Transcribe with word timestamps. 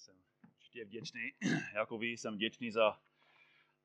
Jsem 0.00 0.14
určitě 0.56 0.84
vděčný, 0.84 1.20
jako 1.74 1.98
vy 1.98 2.06
jsem 2.06 2.34
vděčný 2.34 2.70
za, 2.70 2.98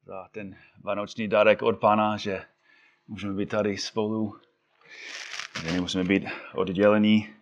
za 0.04 0.28
ten 0.32 0.58
vánoční 0.84 1.28
dárek 1.28 1.62
od 1.62 1.80
Pána, 1.80 2.18
že 2.18 2.46
můžeme 3.08 3.34
být 3.34 3.50
tady 3.50 3.78
spolu, 3.78 4.40
že 5.64 5.72
nemusíme 5.72 6.04
být 6.04 6.24
oddělení, 6.54 7.36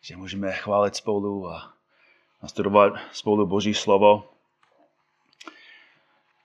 že 0.00 0.16
můžeme 0.16 0.52
chválit 0.52 0.96
spolu 0.96 1.48
a 1.48 1.74
nastudovat 2.42 2.92
spolu 3.12 3.46
Boží 3.46 3.74
slovo. 3.74 4.34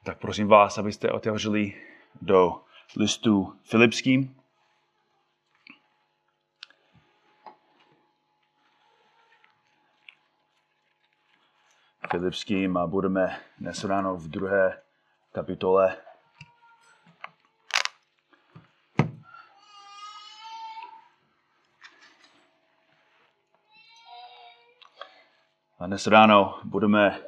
Tak 0.04 0.20
prosím 0.20 0.48
vás, 0.48 0.78
abyste 0.78 1.12
otevřeli 1.12 1.82
do 2.22 2.62
listu 2.96 3.60
Filipským. 3.64 4.39
Filipským 12.12 12.78
a 12.78 12.88
budeme 12.88 13.40
dnes 13.60 13.84
ráno 13.84 14.18
v 14.18 14.28
druhé 14.28 14.82
kapitole. 15.32 15.98
A 25.80 25.88
dnes 25.88 26.08
ráno 26.08 26.60
budemeovat 26.64 27.22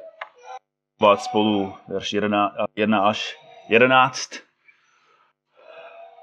spolu 1.18 1.74
verš 1.88 2.12
1, 2.12 2.54
1 2.76 3.08
až 3.08 3.38
11. 3.68 4.30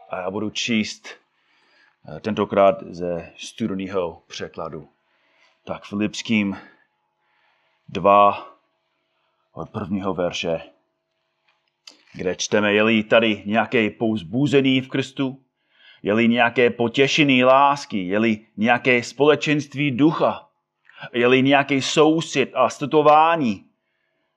A 0.10 0.18
já 0.18 0.32
budu 0.32 0.50
číst 0.50 1.08
eh, 1.08 2.20
tentokrát 2.20 2.84
ze 2.84 3.34
studijního 3.38 4.24
překladu. 4.28 4.90
Tak 5.64 5.84
Filipským 5.84 6.58
2 7.88 8.49
od 9.54 9.70
prvního 9.70 10.14
verše, 10.14 10.62
kde 12.14 12.36
čteme, 12.36 12.74
je 12.74 13.04
tady 13.04 13.44
nějaké 13.46 13.90
pouzbuzení 13.90 14.82
v 14.82 14.88
Kristu, 14.88 15.44
je 16.04 16.28
nějaké 16.28 16.70
potěšení 16.70 17.44
lásky, 17.44 18.08
je 18.08 18.20
nějaké 18.58 19.04
společenství 19.04 19.92
ducha, 19.92 20.50
je 21.14 21.42
nějaký 21.42 21.82
soucit 21.82 22.52
a 22.54 22.70
stutování. 22.70 23.66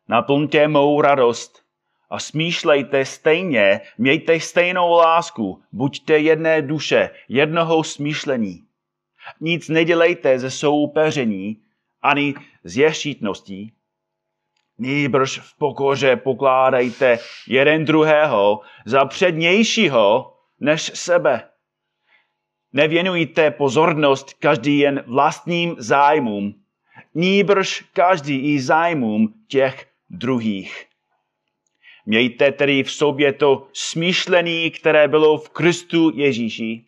Naplňte 0.08 0.68
mou 0.68 1.00
radost 1.00 1.62
a 2.10 2.18
smýšlejte 2.18 3.04
stejně, 3.04 3.80
mějte 3.98 4.40
stejnou 4.40 4.90
lásku, 4.90 5.62
buďte 5.72 6.18
jedné 6.18 6.62
duše, 6.62 7.10
jednoho 7.28 7.84
smýšlení. 7.84 8.64
Nic 9.40 9.68
nedělejte 9.68 10.38
ze 10.38 10.50
soupeření, 10.50 11.62
ani 12.02 12.34
z 12.64 12.76
ješítností. 12.76 13.72
Nýbrž 14.78 15.38
v 15.38 15.58
pokoře 15.58 16.16
pokládejte 16.16 17.18
jeden 17.48 17.84
druhého 17.84 18.60
za 18.86 19.04
přednějšího 19.04 20.34
než 20.60 20.82
sebe. 20.94 21.48
Nevěnujte 22.72 23.50
pozornost 23.50 24.34
každý 24.34 24.78
jen 24.78 25.04
vlastním 25.06 25.74
zájmům, 25.78 26.54
nýbrž 27.14 27.84
každý 27.92 28.54
i 28.54 28.60
zájmům 28.60 29.34
těch 29.48 29.86
druhých. 30.10 30.86
Mějte 32.06 32.52
tedy 32.52 32.82
v 32.82 32.92
sobě 32.92 33.32
to 33.32 33.66
smýšlení, 33.72 34.70
které 34.70 35.08
bylo 35.08 35.38
v 35.38 35.48
Kristu 35.48 36.12
Ježíši, 36.14 36.84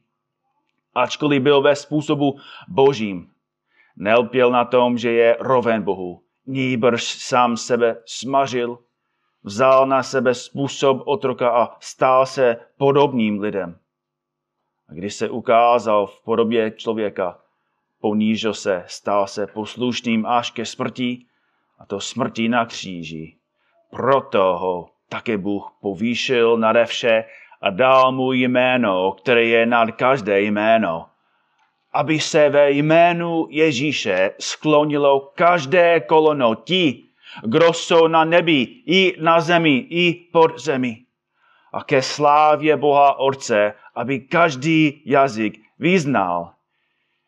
ačkoliv 0.95 1.43
byl 1.43 1.63
ve 1.63 1.77
způsobu 1.77 2.39
božím. 2.69 3.31
Nelpěl 3.97 4.51
na 4.51 4.65
tom, 4.65 4.99
že 4.99 5.13
je 5.13 5.37
roven 5.41 5.83
Bohu, 5.83 6.24
nýbrž 6.47 7.05
sám 7.05 7.57
sebe 7.57 7.97
smažil, 8.07 8.79
vzal 9.43 9.87
na 9.87 10.03
sebe 10.03 10.35
způsob 10.35 11.03
otroka 11.05 11.51
a 11.51 11.77
stal 11.81 12.27
se 12.27 12.57
podobným 12.79 13.41
lidem. 13.41 13.79
A 14.89 14.93
když 14.93 15.15
se 15.15 15.31
ukázal 15.31 16.07
v 16.07 16.25
podobě 16.25 16.71
člověka, 16.71 17.39
ponížil 18.01 18.55
se, 18.55 18.85
stal 18.87 19.27
se 19.27 19.47
poslušným 19.47 20.27
až 20.27 20.51
ke 20.51 20.67
smrti, 20.67 21.27
a 21.79 21.87
to 21.87 22.01
smrti 22.01 22.49
na 22.49 22.67
kříži. 22.67 23.37
Proto 23.91 24.43
ho 24.43 24.89
také 25.09 25.39
Bůh 25.39 25.77
povýšil 25.81 26.57
nade 26.57 26.85
vše 26.85 27.25
a 27.63 27.71
dal 27.71 28.13
mu 28.13 28.33
jméno, 28.33 29.13
které 29.13 29.45
je 29.45 29.67
nad 29.67 29.91
každé 29.91 30.41
jméno, 30.41 31.07
aby 31.95 32.21
se 32.21 32.49
ve 32.49 32.71
jménu 32.71 33.47
Ježíše 33.51 34.31
sklonilo 34.39 35.21
každé 35.35 36.01
kolono 36.01 36.55
ti, 36.55 37.05
kdo 37.43 37.73
jsou 37.73 38.07
na 38.07 38.25
nebi, 38.25 38.83
i 38.87 39.17
na 39.21 39.41
zemi, 39.41 39.87
i 39.91 40.29
pod 40.33 40.59
zemi. 40.59 41.05
A 41.73 41.85
ke 41.85 42.03
slávě 42.03 42.77
Boha 42.77 43.19
Otce, 43.19 43.75
aby 43.95 44.21
každý 44.21 45.03
jazyk 45.05 45.61
vyznal, 45.79 46.55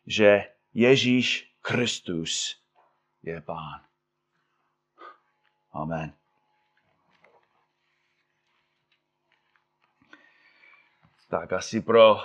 že 0.07 0.43
Ježíš 0.73 1.51
Kristus 1.61 2.55
je 3.23 3.41
Pán. 3.41 3.81
Amen. 5.73 6.13
Tak 11.29 11.53
asi 11.53 11.81
pro 11.81 12.19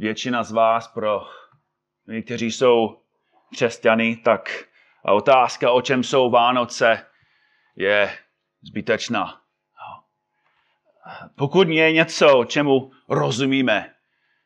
většina 0.00 0.42
z 0.42 0.52
vás, 0.52 0.88
pro 0.88 1.28
my, 2.06 2.22
kteří 2.22 2.52
jsou 2.52 3.02
křesťany, 3.52 4.16
tak 4.16 4.64
a 5.04 5.12
otázka, 5.12 5.70
o 5.70 5.82
čem 5.82 6.04
jsou 6.04 6.30
Vánoce, 6.30 7.06
je 7.76 8.18
zbytečná. 8.62 9.40
Pokud 11.36 11.68
je 11.68 11.92
něco, 11.92 12.44
čemu 12.44 12.92
rozumíme, 13.08 13.94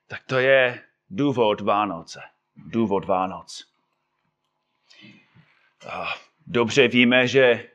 tak 0.06 0.22
to 0.26 0.38
je 0.38 0.82
důvod 1.10 1.60
Vánoce. 1.60 2.20
Důvod 2.56 3.04
Vánoc. 3.04 3.64
Dobře 6.46 6.88
víme, 6.88 7.28
že 7.28 7.70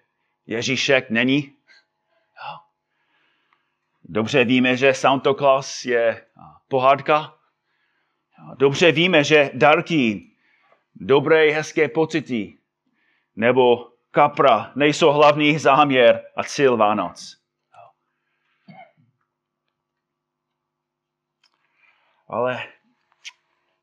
Ježíšek 0.46 1.10
není. 1.10 1.56
Dobře 4.04 4.46
víme, 4.46 4.78
že 4.78 4.94
Santa 4.94 5.34
Claus 5.34 5.86
je 5.86 6.26
pohádka. 6.68 7.39
Dobře 8.56 8.92
víme, 8.92 9.24
že 9.24 9.52
dárky, 9.54 10.32
dobré, 10.96 11.52
hezké 11.52 11.90
pocity 11.90 12.58
nebo 13.36 13.92
kapra 14.12 14.72
nejsou 14.76 15.12
hlavní 15.12 15.60
záměr 15.60 16.24
a 16.36 16.44
cíl 16.44 16.78
Vánoc. 16.78 17.38
Ale 22.28 22.68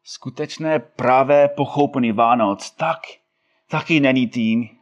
skutečné 0.04 0.78
pravé 0.78 1.48
pochopení 1.48 2.12
Vánoc 2.12 2.70
tak, 2.70 3.00
taky 3.68 4.00
není 4.00 4.28
tím, 4.28 4.78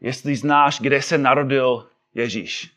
jestli 0.00 0.36
znáš, 0.36 0.80
kde 0.80 1.02
se 1.02 1.18
narodil 1.18 1.90
Ježíš. 2.14 2.76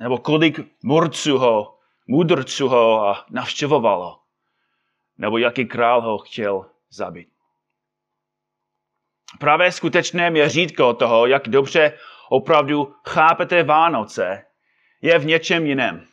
Nebo 0.00 0.18
kolik 0.18 0.60
murců 0.82 1.38
ho 1.38 1.78
mudrců 2.12 2.68
ho 2.68 3.14
navštěvovalo, 3.30 4.18
nebo 5.18 5.38
jaký 5.38 5.66
král 5.66 6.00
ho 6.00 6.18
chtěl 6.18 6.66
zabít. 6.90 7.28
Právě 9.38 9.72
skutečné 9.72 10.30
měřítko 10.30 10.94
toho, 10.94 11.26
jak 11.26 11.48
dobře 11.48 11.98
opravdu 12.28 12.94
chápete 13.08 13.62
Vánoce, 13.62 14.44
je 15.02 15.18
v 15.18 15.26
něčem 15.26 15.66
jiném. 15.66 16.06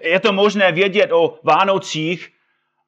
Je 0.00 0.20
to 0.20 0.32
možné 0.32 0.72
vědět 0.72 1.12
o 1.12 1.38
Vánocích 1.42 2.32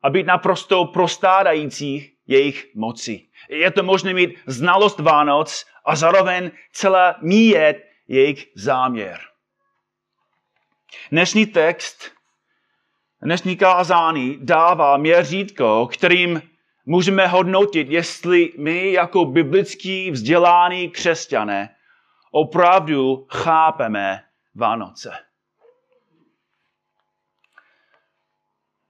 a 0.03 0.11
být 0.11 0.27
naprosto 0.27 0.85
prostádajících 0.85 2.12
jejich 2.27 2.75
moci. 2.75 3.29
Je 3.49 3.71
to 3.71 3.82
možné 3.82 4.15
mít 4.15 4.38
znalost 4.47 4.99
Vánoc 4.99 5.67
a 5.85 5.97
zároveň 5.97 6.50
celá 6.73 7.17
míjet 7.21 7.77
jejich 8.09 8.47
záměr. 8.55 9.29
Dnešní 11.11 11.46
text, 11.46 12.12
dnešní 13.23 13.56
kázání 13.56 14.38
dává 14.40 14.96
měřítko, 14.96 15.88
kterým 15.93 16.43
můžeme 16.87 17.26
hodnotit, 17.26 17.88
jestli 17.90 18.52
my 18.58 18.93
jako 18.93 19.25
biblický 19.25 20.11
vzdělaný 20.11 20.90
křesťané 20.90 21.76
opravdu 22.31 23.26
chápeme 23.31 24.25
Vánoce. 24.55 25.12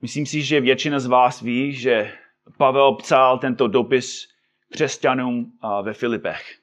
Myslím 0.02 0.26
si, 0.26 0.42
že 0.42 0.60
většina 0.60 1.00
z 1.00 1.06
vás 1.06 1.40
ví, 1.40 1.74
že 1.74 2.12
Pavel 2.56 2.94
psal 2.94 3.38
tento 3.38 3.68
dopis 3.68 4.28
křesťanům 4.72 5.58
ve 5.82 5.92
Filipech. 5.92 6.58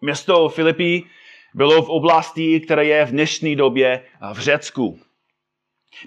Město 0.00 0.48
Filipí 0.48 1.10
bylo 1.54 1.82
v 1.82 1.88
oblasti, 1.88 2.60
které 2.60 2.84
je 2.84 3.04
v 3.04 3.10
dnešní 3.10 3.56
době 3.56 4.04
v 4.32 4.38
Řecku. 4.38 5.00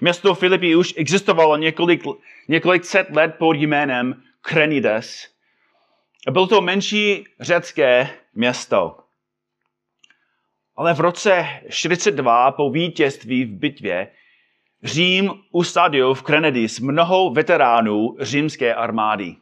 Město 0.00 0.34
Filipy 0.34 0.76
už 0.76 0.94
existovalo 0.96 1.56
několik, 1.56 2.02
několik 2.48 2.84
set 2.84 3.10
let 3.10 3.34
pod 3.38 3.56
jménem 3.56 4.22
Krenides. 4.40 5.28
Bylo 6.30 6.46
to 6.46 6.60
menší 6.60 7.24
řecké 7.40 8.10
město. 8.34 8.96
Ale 10.76 10.94
v 10.94 11.00
roce 11.00 11.46
42 11.70 12.50
po 12.50 12.70
vítězství 12.70 13.44
v 13.44 13.58
bitvě 13.58 14.08
Řím 14.82 15.30
usadil 15.50 16.14
v 16.14 16.22
Krenedis 16.22 16.80
mnoho 16.80 17.30
veteránů 17.30 18.16
římské 18.20 18.74
armády. 18.74 19.36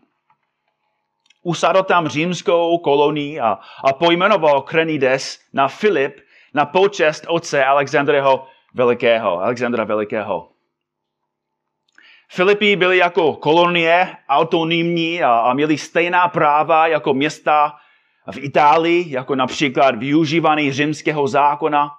Usadil 1.44 1.82
tam 1.82 2.08
římskou 2.08 2.78
kolonii 2.78 3.40
a, 3.40 3.58
a 3.84 3.92
pojmenoval 3.92 4.62
Krenides 4.62 5.40
na 5.52 5.68
Filip 5.68 6.20
na 6.54 6.66
počest 6.66 7.24
otce 7.28 7.64
Alexandreho 7.64 8.46
Velikého, 8.74 9.40
Alexandra 9.40 9.84
Velikého. 9.84 10.48
Filipy 12.28 12.76
byly 12.76 12.98
jako 12.98 13.32
kolonie 13.32 14.16
autonomní 14.28 15.22
a, 15.22 15.38
a 15.38 15.54
měly 15.54 15.78
stejná 15.78 16.28
práva 16.28 16.86
jako 16.86 17.14
města 17.14 17.76
v 18.32 18.38
Itálii, 18.38 19.12
jako 19.12 19.34
například 19.34 19.96
využívání 19.96 20.72
římského 20.72 21.28
zákona, 21.28 21.90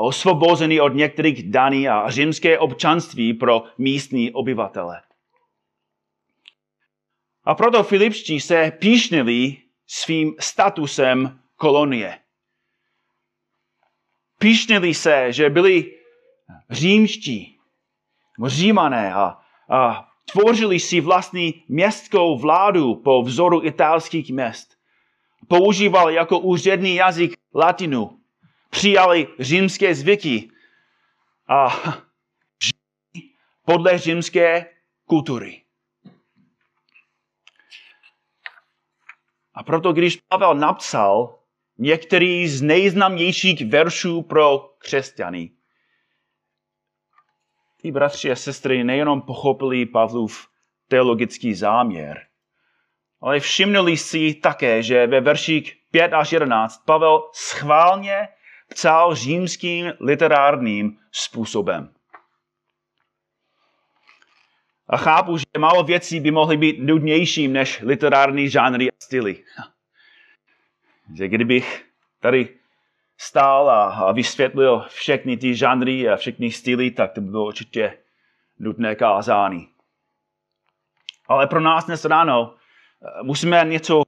osvobozený 0.00 0.80
od 0.80 0.94
některých 0.94 1.50
daní 1.50 1.88
a 1.88 2.10
římské 2.10 2.58
občanství 2.58 3.34
pro 3.34 3.62
místní 3.78 4.32
obyvatele. 4.32 5.00
A 7.46 7.54
proto 7.54 7.82
Filipští 7.82 8.40
se 8.40 8.72
píšnili 8.78 9.56
svým 9.86 10.34
statusem 10.40 11.40
kolonie. 11.56 12.18
Píšnili 14.38 14.94
se, 14.94 15.32
že 15.32 15.50
byli 15.50 15.98
římští, 16.70 17.58
římané 18.46 19.14
a, 19.14 19.38
a 19.70 20.08
tvořili 20.32 20.80
si 20.80 21.00
vlastní 21.00 21.64
městskou 21.68 22.38
vládu 22.38 22.94
po 22.94 23.22
vzoru 23.22 23.64
italských 23.64 24.30
měst. 24.30 24.76
Používali 25.48 26.14
jako 26.14 26.38
úřední 26.38 26.94
jazyk 26.94 27.36
latinu. 27.54 28.20
Přijali 28.70 29.28
římské 29.38 29.94
zvyky 29.94 30.50
a 31.48 31.68
podle 33.64 33.98
římské 33.98 34.66
kultury. 35.04 35.65
A 39.56 39.62
proto, 39.62 39.92
když 39.92 40.16
Pavel 40.16 40.54
napsal 40.54 41.38
některý 41.78 42.48
z 42.48 42.62
nejznámějších 42.62 43.70
veršů 43.70 44.22
pro 44.22 44.58
křesťany, 44.78 45.50
ty 47.82 47.92
bratři 47.92 48.30
a 48.30 48.36
sestry 48.36 48.84
nejenom 48.84 49.22
pochopili 49.22 49.86
Pavlův 49.86 50.48
teologický 50.88 51.54
záměr, 51.54 52.26
ale 53.20 53.40
všimnuli 53.40 53.96
si 53.96 54.34
také, 54.34 54.82
že 54.82 55.06
ve 55.06 55.20
verších 55.20 55.76
5 55.90 56.12
až 56.12 56.32
11 56.32 56.82
Pavel 56.86 57.30
schválně 57.32 58.28
psal 58.68 59.14
římským 59.14 59.92
literárním 60.00 60.98
způsobem. 61.12 61.95
A 64.88 64.96
chápu, 64.96 65.38
že 65.38 65.44
málo 65.58 65.82
věcí 65.82 66.20
by 66.20 66.30
mohly 66.30 66.56
být 66.56 66.76
nudnějším 66.78 67.52
než 67.52 67.80
literární 67.80 68.48
žánry 68.48 68.90
a 68.90 68.94
styly. 68.98 69.44
Že 71.14 71.28
kdybych 71.28 71.84
tady 72.20 72.48
stál 73.18 73.70
a 73.70 74.12
vysvětlil 74.12 74.84
všechny 74.88 75.36
ty 75.36 75.54
žánry 75.54 76.08
a 76.08 76.16
všechny 76.16 76.50
styly, 76.50 76.90
tak 76.90 77.12
to 77.12 77.20
by 77.20 77.30
bylo 77.30 77.46
určitě 77.46 77.98
nutné 78.58 78.94
kázání. 78.94 79.68
Ale 81.28 81.46
pro 81.46 81.60
nás 81.60 81.86
dnes 81.86 82.04
ráno 82.04 82.54
eh, 82.54 83.22
musíme 83.22 83.64
něco... 83.64 84.02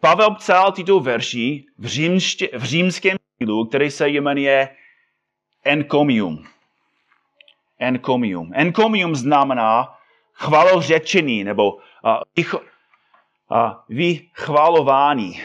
Pavel 0.00 0.34
psal 0.34 0.72
tyto 0.72 1.00
verši 1.00 1.64
v, 1.78 1.86
římště, 1.86 2.48
v 2.52 2.64
římském 2.64 3.16
stylu, 3.34 3.64
který 3.64 3.90
se 3.90 4.08
jmenuje 4.08 4.76
encomium 5.64 6.44
encomium. 7.78 8.50
Encomium 8.54 9.14
znamená 9.14 9.98
chvalořečení 10.32 11.44
nebo 11.44 11.72
uh, 11.72 11.80
vychvalování. 13.88 15.42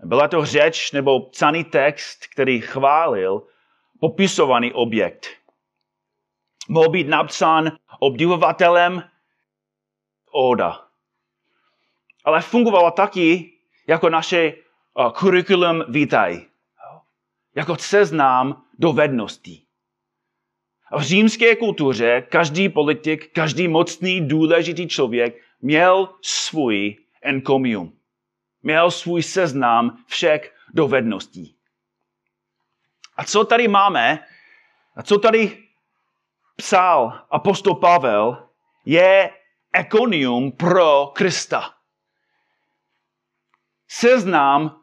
Byla 0.00 0.28
to 0.28 0.44
řeč 0.44 0.92
nebo 0.92 1.20
psaný 1.20 1.64
text, 1.64 2.26
který 2.26 2.60
chválil 2.60 3.42
popisovaný 4.00 4.72
objekt. 4.72 5.26
Mohl 6.68 6.88
být 6.88 7.08
napsán 7.08 7.72
obdivovatelem 7.98 9.02
oda. 10.32 10.80
Ale 12.24 12.40
fungovalo 12.40 12.90
taky 12.90 13.52
jako 13.86 14.10
naše 14.10 14.52
uh, 14.94 15.10
curriculum 15.12 15.84
vitae. 15.88 16.40
Jako 17.54 17.76
seznám 17.76 18.64
dovedností. 18.78 19.66
V 20.96 21.02
římské 21.02 21.56
kultuře 21.56 22.26
každý 22.28 22.68
politik, 22.68 23.32
každý 23.32 23.68
mocný, 23.68 24.28
důležitý 24.28 24.88
člověk 24.88 25.42
měl 25.60 26.14
svůj 26.22 26.96
encomium. 27.22 27.98
Měl 28.62 28.90
svůj 28.90 29.22
seznam 29.22 30.04
všech 30.06 30.54
dovedností. 30.74 31.56
A 33.16 33.24
co 33.24 33.44
tady 33.44 33.68
máme, 33.68 34.26
a 34.96 35.02
co 35.02 35.18
tady 35.18 35.64
psal 36.56 37.26
apostol 37.30 37.74
Pavel, 37.74 38.48
je 38.84 39.30
ekonium 39.72 40.52
pro 40.52 41.06
Krista. 41.06 41.74
Seznam 43.88 44.82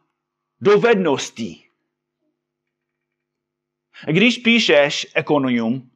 dovedností. 0.61 1.67
Když 4.07 4.37
píšeš 4.37 5.07
ekonium, 5.15 5.90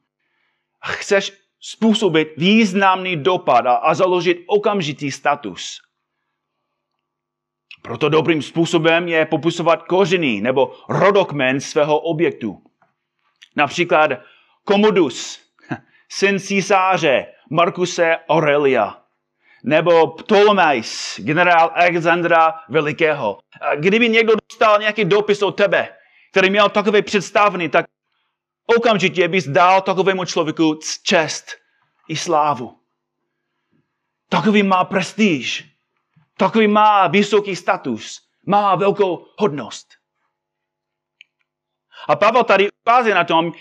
chceš 0.86 1.34
způsobit 1.60 2.28
významný 2.38 3.16
dopad 3.16 3.66
a, 3.66 3.74
a 3.76 3.94
založit 3.94 4.44
okamžitý 4.48 5.12
status. 5.12 5.82
Proto 7.82 8.10
dobrým 8.10 8.42
způsobem 8.42 9.08
je 9.08 9.26
popisovat 9.26 9.84
kořeny 9.84 10.42
nebo 10.42 10.74
rodokmen 10.90 11.62
svého 11.62 12.00
objektu. 12.00 12.62
Například 13.56 14.12
Commodus, 14.68 15.40
syn 16.10 16.40
císaře 16.40 17.26
Markuse 17.50 18.18
Aurelia, 18.30 18.98
nebo 19.64 20.08
Ptolemais, 20.08 21.20
generál 21.20 21.72
Alexandra 21.76 22.54
Velikého. 22.70 23.40
Kdyby 23.76 24.10
někdo 24.10 24.34
dostal 24.50 24.80
nějaký 24.80 25.06
dopis 25.06 25.42
od 25.42 25.52
tebe, 25.52 25.90
který 26.32 26.50
měl 26.50 26.70
takové 26.70 27.02
představny, 27.02 27.70
tak 27.70 27.86
okamžitě 28.66 29.28
bys 29.28 29.48
dal 29.48 29.82
takovému 29.82 30.26
člověku 30.26 30.80
čest 31.04 31.46
i 32.08 32.16
slávu. 32.16 32.80
Takový 34.30 34.64
má 34.64 34.86
prestiž. 34.86 35.72
Takový 36.38 36.68
má 36.68 37.08
vysoký 37.08 37.56
status. 37.56 38.22
Má 38.46 38.76
velkou 38.76 39.28
hodnost. 39.38 39.88
A 42.08 42.16
Pavel 42.16 42.44
tady 42.44 42.70
ukazuje 42.72 43.16
na 43.16 43.24
tom, 43.24 43.52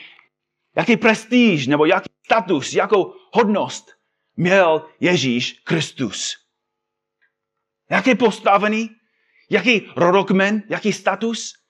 jaký 0.77 0.97
prestiž 0.97 1.67
nebo 1.67 1.87
jaký 1.87 2.11
status, 2.25 2.73
jakou 2.73 3.15
hodnost 3.33 3.91
měl 4.37 4.87
Ježíš 5.01 5.53
Kristus. 5.53 6.37
Jaký 7.91 8.15
postavený, 8.15 8.91
jaký 9.51 9.93
rodokmen, 9.97 10.63
jaký 10.69 10.93
status. 10.93 11.64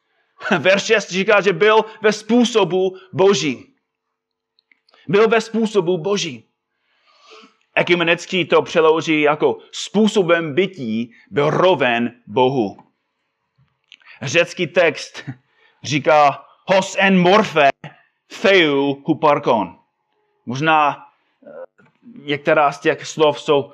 Verš 0.58 0.82
6 0.82 1.10
říká, 1.10 1.40
že 1.40 1.52
byl 1.52 1.84
ve 2.02 2.12
způsobu 2.12 2.96
boží. 3.12 3.74
Byl 5.08 5.28
ve 5.28 5.40
způsobu 5.40 5.98
boží. 5.98 6.48
Ekumenický 7.74 8.44
to 8.44 8.62
přeloží 8.62 9.20
jako 9.20 9.58
způsobem 9.72 10.54
bytí 10.54 11.12
byl 11.30 11.50
roven 11.50 12.22
Bohu. 12.26 12.76
Řecký 14.22 14.66
text 14.66 15.30
říká 15.82 16.44
hos 16.66 16.96
en 16.98 17.18
morfe 17.18 17.70
theu 18.42 18.94
huparkon. 19.04 19.78
Možná 20.46 20.96
eh, 20.96 21.50
některá 22.02 22.72
z 22.72 22.80
těch 22.80 23.06
slov 23.06 23.40
jsou 23.40 23.72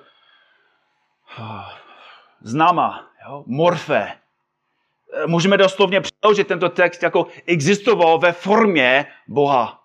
eh, 1.39 1.43
známa. 2.41 3.11
Jo? 3.29 3.45
Morfe, 3.47 4.13
můžeme 5.27 5.57
doslovně 5.57 6.01
přeložit 6.01 6.49
tento 6.49 6.69
text 6.69 7.03
jako 7.03 7.27
existoval 7.47 8.19
ve 8.19 8.33
formě 8.33 9.07
Boha. 9.29 9.81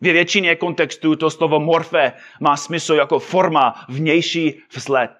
Ve 0.00 0.12
většině 0.12 0.56
kontextů 0.56 1.16
to 1.16 1.30
slovo 1.30 1.60
morfe 1.60 2.12
má 2.40 2.56
smysl 2.56 2.94
jako 2.94 3.18
forma, 3.18 3.84
vnější 3.88 4.62
vzhled. 4.72 5.10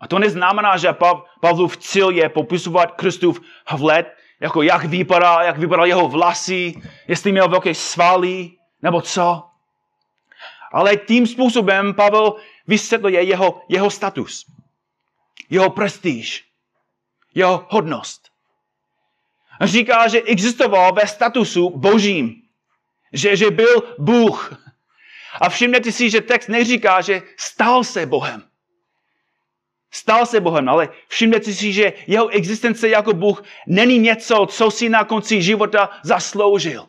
A 0.00 0.08
to 0.08 0.18
neznamená, 0.18 0.76
že 0.76 0.96
Pavlův 1.40 1.76
cíl 1.76 2.10
je 2.10 2.28
popisovat 2.28 2.92
Kristův 2.92 3.40
vhled 3.76 4.16
jako 4.40 4.62
jak 4.62 4.84
vypadá, 4.84 5.42
jak 5.42 5.58
vypadá 5.58 5.84
jeho 5.84 6.08
vlasy, 6.08 6.74
jestli 7.08 7.32
měl 7.32 7.48
velké 7.48 7.74
svaly, 7.74 8.50
nebo 8.82 9.00
co. 9.00 9.42
Ale 10.72 10.96
tím 10.96 11.26
způsobem 11.26 11.94
Pavel 11.94 12.34
vysvětluje 12.66 13.22
jeho, 13.22 13.62
jeho 13.68 13.90
status, 13.90 14.46
jeho 15.50 15.70
prestiž, 15.70 16.44
jeho 17.34 17.66
hodnost. 17.70 18.28
Říká, 19.60 20.08
že 20.08 20.22
existoval 20.22 20.92
ve 20.92 21.06
statusu 21.06 21.70
božím, 21.70 22.34
že, 23.12 23.36
že 23.36 23.50
byl 23.50 23.82
Bůh. 23.98 24.64
A 25.40 25.48
všimněte 25.48 25.92
si, 25.92 26.10
že 26.10 26.20
text 26.20 26.48
neříká, 26.48 27.00
že 27.00 27.22
stal 27.36 27.84
se 27.84 28.06
Bohem. 28.06 28.42
Stal 29.90 30.26
se 30.26 30.40
Bohem, 30.40 30.68
ale 30.68 30.88
všimněte 31.08 31.52
si, 31.52 31.72
že 31.72 31.92
jeho 32.06 32.28
existence 32.28 32.88
jako 32.88 33.12
Bůh 33.12 33.44
není 33.66 33.98
něco, 33.98 34.46
co 34.46 34.70
si 34.70 34.88
na 34.88 35.04
konci 35.04 35.42
života 35.42 35.90
zasloužil. 36.02 36.88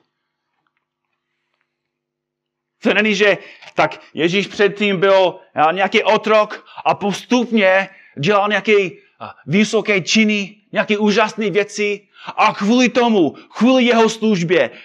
To 2.81 2.93
není, 2.93 3.15
že 3.15 3.37
tak 3.73 4.01
Ježíš 4.13 4.47
předtím 4.47 4.99
byl 4.99 5.39
nějaký 5.71 6.03
otrok 6.03 6.67
a 6.85 6.95
postupně 6.95 7.89
dělal 8.19 8.49
nějaké 8.49 9.04
vysoké 9.45 10.01
činy, 10.01 10.61
nějaké 10.71 10.97
úžasné 10.97 11.49
věci 11.49 12.09
a 12.35 12.53
kvůli 12.53 12.89
tomu, 12.89 13.31
kvůli 13.31 13.83
jeho 13.83 14.09
službě 14.09 14.81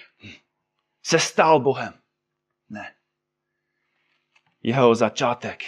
se 1.03 1.19
stal 1.19 1.59
Bohem. 1.59 1.93
Ne. 2.69 2.95
Jeho 4.63 4.95
začátek 4.95 5.63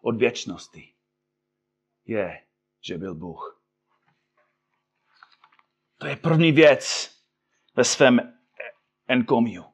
od 0.00 0.16
věčnosti 0.16 0.92
je, 2.06 2.40
že 2.80 2.98
byl 2.98 3.14
Bůh. 3.14 3.62
To 5.98 6.06
je 6.06 6.16
první 6.16 6.52
věc 6.52 7.10
ve 7.74 7.84
svém 7.84 8.38
enkomiu. 9.08 9.64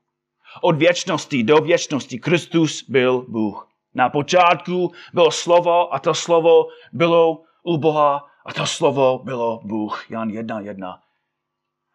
Od 0.63 0.77
věčnosti 0.77 1.43
do 1.43 1.57
věčnosti 1.57 2.19
Kristus 2.19 2.83
byl 2.89 3.23
Bůh. 3.23 3.78
Na 3.99 4.09
počátku 4.09 4.93
bylo 5.13 5.31
slovo 5.31 5.95
a 5.95 5.99
to 5.99 6.15
slovo 6.15 6.67
bylo 6.93 7.43
u 7.63 7.79
Boha 7.79 8.27
a 8.47 8.53
to 8.53 8.67
slovo 8.67 9.21
bylo 9.25 9.61
Bůh. 9.65 10.11
Jan 10.11 10.29
1.1. 10.29 10.99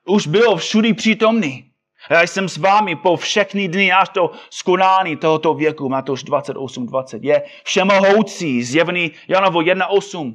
Už 0.07 0.27
byl 0.27 0.55
všudy 0.55 0.93
přítomný. 0.93 1.71
Já 2.09 2.21
jsem 2.21 2.49
s 2.49 2.57
vámi 2.57 2.95
po 2.95 3.15
všechny 3.15 3.67
dny 3.67 3.91
až 3.91 4.09
do 4.09 4.31
skonání 4.49 5.15
tohoto 5.15 5.53
věku. 5.53 5.89
Matouš 5.89 6.25
28.20. 6.25 7.19
Je 7.21 7.43
všemohoucí, 7.63 8.63
zjevný 8.63 9.11
Janovo 9.27 9.59
1.8. 9.59 10.33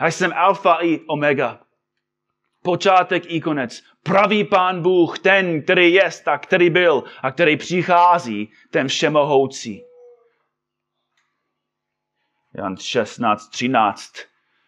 Já 0.00 0.06
jsem 0.06 0.32
alfa 0.36 0.78
i 0.82 1.00
omega. 1.06 1.60
Počátek 2.62 3.22
i 3.26 3.40
konec. 3.40 3.82
Pravý 4.02 4.44
pán 4.44 4.82
Bůh, 4.82 5.18
ten, 5.18 5.62
který 5.62 5.92
je, 5.92 6.10
a 6.26 6.38
který 6.38 6.70
byl 6.70 7.04
a 7.22 7.30
který 7.30 7.56
přichází, 7.56 8.48
ten 8.70 8.88
všemohoucí. 8.88 9.87
Jan 12.58 12.74
16.13. 12.74 14.24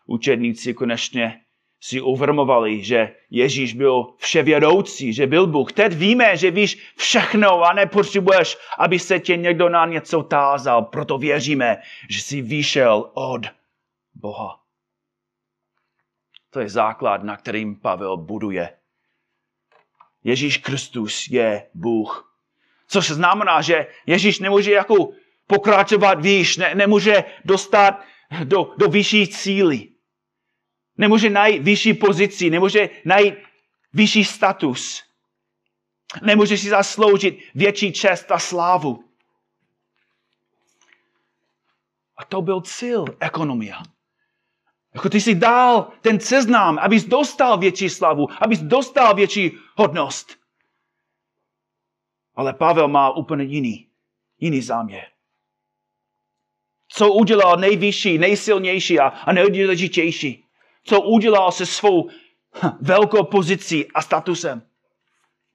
Učedníci 0.07 0.75
konečně 0.75 1.41
si 1.81 2.01
uvědomovali, 2.01 2.85
že 2.85 3.15
Ježíš 3.31 3.75
byl 3.75 4.15
vševědoucí, 4.17 5.13
že 5.13 5.27
byl 5.27 5.47
Bůh. 5.47 5.73
Teď 5.73 5.93
víme, 5.93 6.37
že 6.37 6.51
víš 6.51 6.93
všechno 6.97 7.63
a 7.63 7.73
nepotřebuješ, 7.73 8.59
aby 8.79 8.99
se 8.99 9.21
tě 9.21 9.37
někdo 9.37 9.69
na 9.69 9.87
něco 9.87 10.23
tázal. 10.23 10.83
Proto 10.83 11.19
věříme, 11.19 11.83
že 12.09 12.21
jsi 12.21 12.43
vyšel 12.43 13.11
od 13.15 13.47
Boha. 14.15 14.61
To 16.51 16.61
je 16.61 16.69
základ, 16.69 17.23
na 17.23 17.37
kterým 17.37 17.77
Pavel 17.77 18.17
buduje. 18.17 18.77
Ježíš 20.25 20.57
Kristus 20.57 21.29
je 21.31 21.67
Bůh. 21.75 22.35
Což 22.89 23.11
znamená, 23.11 23.63
že 23.63 23.87
Ježíš 24.07 24.39
nemůže 24.39 24.73
jako 24.73 25.13
pokračovat 25.51 26.23
výš, 26.23 26.57
ne, 26.57 26.75
nemůže 26.75 27.25
dostat 27.45 28.05
do, 28.45 28.75
do 28.79 28.89
vyšší 28.89 29.29
cíly. 29.29 29.89
Nemůže 30.97 31.31
najít 31.31 31.63
vyšší 31.63 31.95
pozici, 31.95 32.51
nemůže 32.51 32.91
najít 33.05 33.35
vyšší 33.93 34.25
status. 34.25 35.03
Nemůže 36.23 36.59
si 36.59 36.69
zasloužit 36.69 37.39
větší 37.55 37.93
čest 37.93 38.31
a 38.31 38.39
slávu. 38.39 39.05
A 42.17 42.25
to 42.25 42.43
byl 42.43 42.61
cíl 42.61 43.05
ekonomia. 43.21 43.83
Jako 44.95 45.09
ty 45.09 45.21
si 45.21 45.35
dal 45.35 45.93
ten 46.01 46.21
seznam, 46.21 46.79
abys 46.79 47.05
dostal 47.05 47.59
větší 47.59 47.91
slavu, 47.91 48.27
abys 48.41 48.61
dostal 48.61 49.15
větší 49.15 49.59
hodnost. 49.77 50.37
Ale 52.35 52.53
Pavel 52.55 52.89
má 52.89 53.11
úplně 53.11 53.45
jiný, 53.45 53.89
jiný 54.39 54.63
záměr. 54.63 55.20
Co 57.01 57.13
udělal 57.13 57.57
nejvyšší, 57.57 58.19
nejsilnější 58.19 59.01
a, 59.01 59.09
a 59.09 59.33
nejdůležitější? 59.33 60.45
Co 60.85 61.01
udělal 61.01 61.53
se 61.53 61.67
svou 61.67 62.09
hm, 62.09 62.69
velkou 62.81 63.25
pozicí 63.25 63.93
a 63.93 64.03
statusem? 64.03 64.63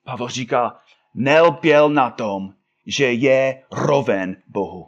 Pavel 0.04 0.30
říká, 0.30 0.80
nelpěl 1.14 1.90
na 1.90 2.10
tom, 2.10 2.54
že 2.86 3.12
je 3.12 3.64
roven 3.72 4.38
Bohu. 4.48 4.88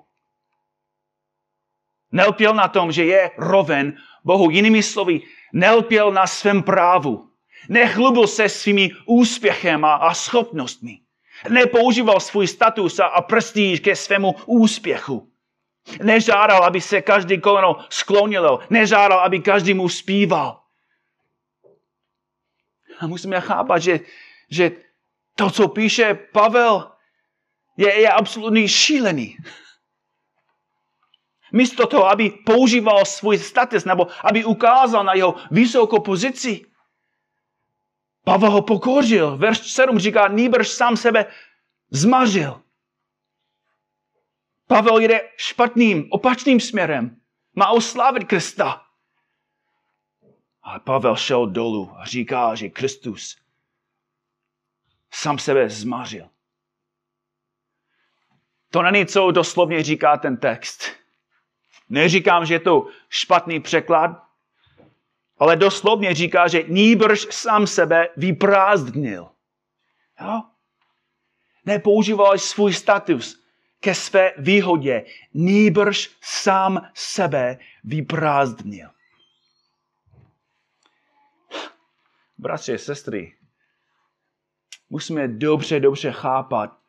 Nelpěl 2.11 2.53
na 2.53 2.67
tom, 2.67 2.91
že 2.91 3.05
je 3.05 3.31
roven 3.37 3.97
Bohu. 4.23 4.49
Jinými 4.49 4.83
slovy, 4.83 5.21
nelpěl 5.53 6.11
na 6.11 6.27
svém 6.27 6.63
právu. 6.63 7.29
Nechlubil 7.69 8.27
se 8.27 8.49
svými 8.49 8.91
úspěchem 9.05 9.85
a, 9.85 9.93
a 9.93 10.13
schopnostmi. 10.13 10.99
Nepoužíval 11.49 12.19
svůj 12.19 12.47
status 12.47 12.99
a, 12.99 13.05
a 13.05 13.21
prestíž 13.21 13.79
ke 13.79 13.95
svému 13.95 14.35
úspěchu. 14.45 15.31
Nežádal, 16.03 16.63
aby 16.63 16.81
se 16.81 17.01
každý 17.01 17.41
koleno 17.41 17.85
sklonilo. 17.89 18.59
Nežádal, 18.69 19.19
aby 19.19 19.39
každý 19.39 19.73
mu 19.73 19.89
zpíval. 19.89 20.61
A 22.99 23.07
musíme 23.07 23.41
chápat, 23.41 23.79
že, 23.79 23.99
že 24.49 24.71
to, 25.35 25.49
co 25.49 25.67
píše 25.67 26.13
Pavel, 26.13 26.91
je, 27.77 27.99
je 27.99 28.09
absolutně 28.09 28.67
šílený. 28.67 29.37
Místo 31.51 31.87
toho, 31.87 32.09
aby 32.09 32.29
používal 32.29 33.05
svůj 33.05 33.37
status 33.37 33.85
nebo 33.85 34.07
aby 34.23 34.45
ukázal 34.45 35.03
na 35.03 35.13
jeho 35.13 35.35
vysokou 35.51 35.99
pozici, 35.99 36.65
Pavel 38.23 38.51
ho 38.51 38.61
pokořil. 38.61 39.37
Verš 39.37 39.71
7 39.71 39.99
říká, 39.99 40.27
nýbrž 40.27 40.67
sám 40.67 40.97
sebe 40.97 41.25
zmařil. 41.91 42.61
Pavel 44.67 44.99
jde 44.99 45.29
špatným, 45.37 46.07
opačným 46.09 46.59
směrem. 46.59 47.21
Má 47.55 47.69
oslávit 47.69 48.23
Krista. 48.23 48.81
Ale 50.61 50.79
Pavel 50.79 51.15
šel 51.15 51.47
dolů 51.47 51.91
a 51.97 52.05
říká, 52.05 52.55
že 52.55 52.69
Kristus 52.69 53.37
sám 55.11 55.39
sebe 55.39 55.69
zmařil. 55.69 56.29
To 58.71 58.81
není, 58.81 59.05
co 59.05 59.31
doslovně 59.31 59.83
říká 59.83 60.17
ten 60.17 60.37
text. 60.37 60.83
Neříkám, 61.89 62.45
že 62.45 62.53
je 62.53 62.59
to 62.59 62.87
špatný 63.09 63.59
překlad, 63.59 64.11
ale 65.37 65.55
doslovně 65.55 66.13
říká, 66.13 66.47
že 66.47 66.63
nýbrž 66.67 67.27
sám 67.31 67.67
sebe 67.67 68.09
vyprázdnil. 68.17 69.29
Jo? 70.21 70.43
Nepoužíval 71.65 72.37
svůj 72.37 72.73
status 72.73 73.46
ke 73.79 73.95
své 73.95 74.33
výhodě, 74.37 75.05
nýbrž 75.33 76.17
sám 76.21 76.91
sebe 76.93 77.57
vyprázdnil. 77.83 78.89
Bratři 82.37 82.77
sestry, 82.77 83.37
musíme 84.89 85.27
dobře, 85.27 85.79
dobře 85.79 86.11
chápat 86.11 86.79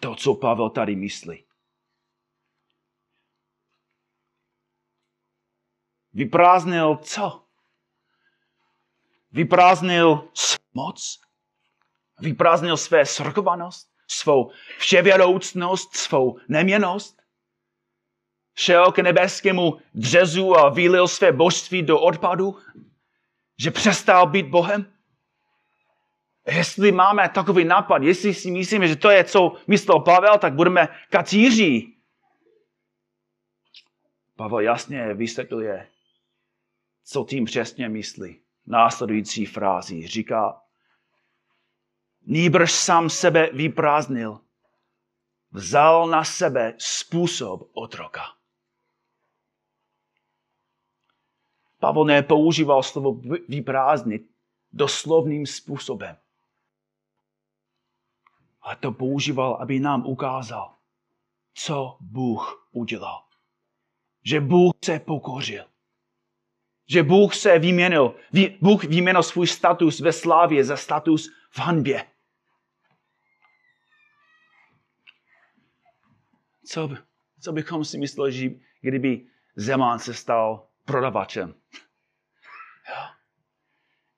to, 0.00 0.14
co 0.14 0.34
Pavel 0.34 0.70
tady 0.70 0.96
myslí. 0.96 1.44
Vyprázdnil 6.12 6.96
co? 6.96 7.46
Vyprázdnil 9.32 10.28
moc? 10.74 11.20
Vyprázdnil 12.20 12.76
své 12.76 13.06
srchovanost? 13.06 13.93
Svou 14.08 14.50
vševědoucnost? 14.78 15.96
Svou 15.96 16.38
neměnost? 16.48 17.22
Šel 18.56 18.92
k 18.92 18.98
nebeskému 18.98 19.78
dřezu 19.94 20.56
a 20.56 20.68
vylil 20.68 21.08
své 21.08 21.32
božství 21.32 21.82
do 21.82 22.00
odpadu? 22.00 22.58
Že 23.58 23.70
přestal 23.70 24.26
být 24.26 24.46
Bohem? 24.46 24.92
Jestli 26.46 26.92
máme 26.92 27.28
takový 27.28 27.64
nápad, 27.64 28.02
jestli 28.02 28.34
si 28.34 28.50
myslíme, 28.50 28.88
že 28.88 28.96
to 28.96 29.10
je, 29.10 29.24
co 29.24 29.52
myslel 29.66 30.00
Pavel, 30.00 30.38
tak 30.38 30.54
budeme 30.54 30.88
kacíři. 31.10 31.92
Pavel 34.36 34.60
jasně 34.60 35.14
vysvětluje, 35.14 35.88
co 37.04 37.24
tím 37.24 37.44
přesně 37.44 37.88
myslí. 37.88 38.40
následující 38.66 39.46
frázi. 39.46 40.06
Říká, 40.06 40.63
nýbrž 42.26 42.72
sám 42.72 43.10
sebe 43.10 43.50
vyprázdnil, 43.52 44.40
vzal 45.52 46.08
na 46.08 46.24
sebe 46.24 46.74
způsob 46.78 47.70
otroka. 47.72 48.22
Pavel 51.78 52.04
nepoužíval 52.04 52.82
slovo 52.82 53.20
vyprázdnit 53.48 54.30
doslovným 54.72 55.46
způsobem. 55.46 56.16
A 58.62 58.76
to 58.76 58.92
používal, 58.92 59.54
aby 59.54 59.80
nám 59.80 60.06
ukázal, 60.06 60.74
co 61.54 61.96
Bůh 62.00 62.68
udělal. 62.72 63.24
Že 64.22 64.40
Bůh 64.40 64.74
se 64.84 64.98
pokořil. 64.98 65.64
Že 66.86 67.02
Bůh 67.02 67.34
se 67.34 67.58
vyměnil. 67.58 68.14
Bůh 68.60 68.84
vyměnil 68.84 69.22
svůj 69.22 69.46
status 69.46 70.00
ve 70.00 70.12
slávě 70.12 70.64
za 70.64 70.76
status 70.76 71.30
v 71.50 71.58
hanbě. 71.58 72.13
Co, 76.64 76.90
co 77.40 77.52
bychom 77.52 77.84
si 77.84 77.98
mysleli, 77.98 78.60
kdyby 78.80 79.26
Zeman 79.56 79.98
se 79.98 80.14
stal 80.14 80.66
prodavačem? 80.84 81.54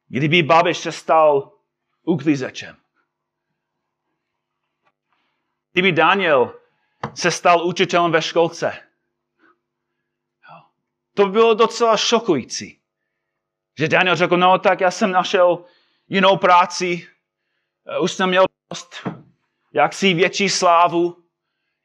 Kdyby 0.08 0.42
Babiš 0.42 0.78
se 0.78 0.92
stal 0.92 1.52
uklízečem? 2.02 2.76
Kdyby 5.72 5.92
Daniel 5.92 6.60
se 7.14 7.30
stal 7.30 7.66
učitelem 7.66 8.12
ve 8.12 8.22
školce? 8.22 8.82
To 11.14 11.26
by 11.26 11.32
bylo 11.32 11.54
docela 11.54 11.96
šokující. 11.96 12.80
Že 13.78 13.88
Daniel 13.88 14.16
řekl, 14.16 14.36
no 14.36 14.58
tak 14.58 14.80
já 14.80 14.90
jsem 14.90 15.10
našel 15.10 15.64
jinou 16.08 16.36
práci, 16.36 17.08
už 18.00 18.12
jsem 18.12 18.28
měl 18.28 18.46
dost, 18.70 19.06
jak 19.72 19.92
si 19.92 20.14
větší 20.14 20.48
slávu, 20.48 21.25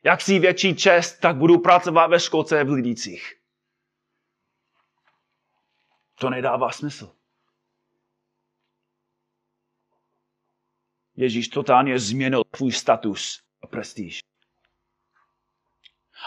jak 0.04 0.22
si 0.22 0.40
větší 0.40 0.76
čest, 0.76 1.20
tak 1.20 1.36
budu 1.36 1.60
pracovat 1.60 2.08
ve 2.08 2.20
školce 2.20 2.64
v 2.64 2.70
Lidících. 2.70 3.34
To 6.20 6.30
nedává 6.30 6.72
smysl. 6.72 7.16
Ježíš 11.16 11.48
totálně 11.48 12.00
změnil 12.00 12.44
tvůj 12.44 12.72
status 12.72 13.44
a 13.62 13.68
prestiž. 13.68 14.20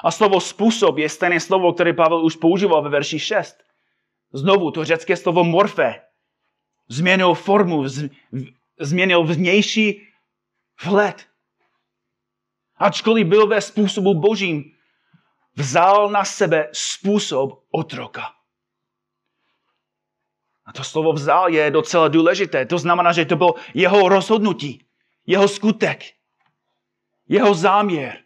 A 0.04 0.10
slovo 0.10 0.40
způsob 0.40 0.98
je 0.98 1.08
stejné 1.08 1.40
slovo, 1.40 1.72
které 1.72 1.92
Pavel 1.92 2.24
už 2.24 2.36
používal 2.36 2.82
ve 2.82 2.90
verši 2.90 3.18
6. 3.18 3.56
Znovu 4.32 4.70
to 4.70 4.84
řecké 4.84 5.16
slovo 5.16 5.44
morfe. 5.44 6.02
Změnil 6.88 7.34
formu, 7.34 7.84
změnil 8.80 9.24
vnější 9.24 10.08
vhled. 10.84 11.33
Ačkoliv 12.76 13.26
byl 13.26 13.46
ve 13.46 13.60
způsobu 13.60 14.14
božím, 14.14 14.74
vzal 15.56 16.10
na 16.10 16.24
sebe 16.24 16.68
způsob 16.72 17.64
otroka. 17.70 18.32
A 20.66 20.72
to 20.72 20.84
slovo 20.84 21.12
vzal 21.12 21.48
je 21.48 21.70
docela 21.70 22.08
důležité. 22.08 22.66
To 22.66 22.78
znamená, 22.78 23.12
že 23.12 23.24
to 23.24 23.36
bylo 23.36 23.54
jeho 23.74 24.08
rozhodnutí, 24.08 24.86
jeho 25.26 25.48
skutek, 25.48 26.02
jeho 27.28 27.54
záměr. 27.54 28.24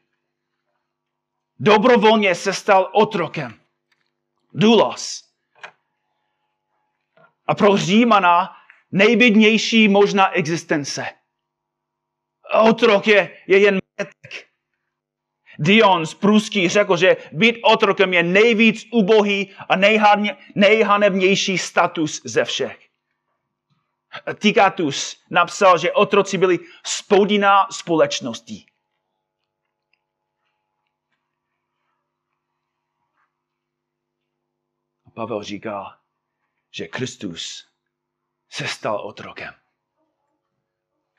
Dobrovolně 1.59 2.35
se 2.35 2.52
stal 2.52 2.90
otrokem. 2.93 3.61
Dulos. 4.52 5.25
A 7.47 7.55
pro 7.55 7.76
Římana 7.76 8.57
nejbědnější 8.93 9.88
možná 9.88 10.31
existence. 10.31 11.07
Otrok 12.62 13.07
je, 13.07 13.43
je 13.47 13.59
jen 13.59 13.81
majetek. 13.99 14.49
Dion 15.59 16.07
z 16.07 16.14
Prusky 16.14 16.69
řekl, 16.69 16.97
že 16.97 17.17
být 17.33 17.57
otrokem 17.62 18.13
je 18.13 18.23
nejvíc 18.23 18.87
ubohý 18.93 19.54
a 19.69 19.76
nejhanebnější 20.54 21.58
status 21.58 22.21
ze 22.25 22.45
všech. 22.45 22.89
Tikatus 24.39 25.23
napsal, 25.30 25.78
že 25.78 25.93
otroci 25.93 26.39
byli 26.39 26.58
spodina 26.87 27.67
společností. 27.71 28.67
Pavel 35.15 35.43
říká, 35.43 35.99
že 36.71 36.89
Kristus 36.89 37.69
se 38.50 38.69
stal 38.69 38.97
otrokem. 38.97 39.54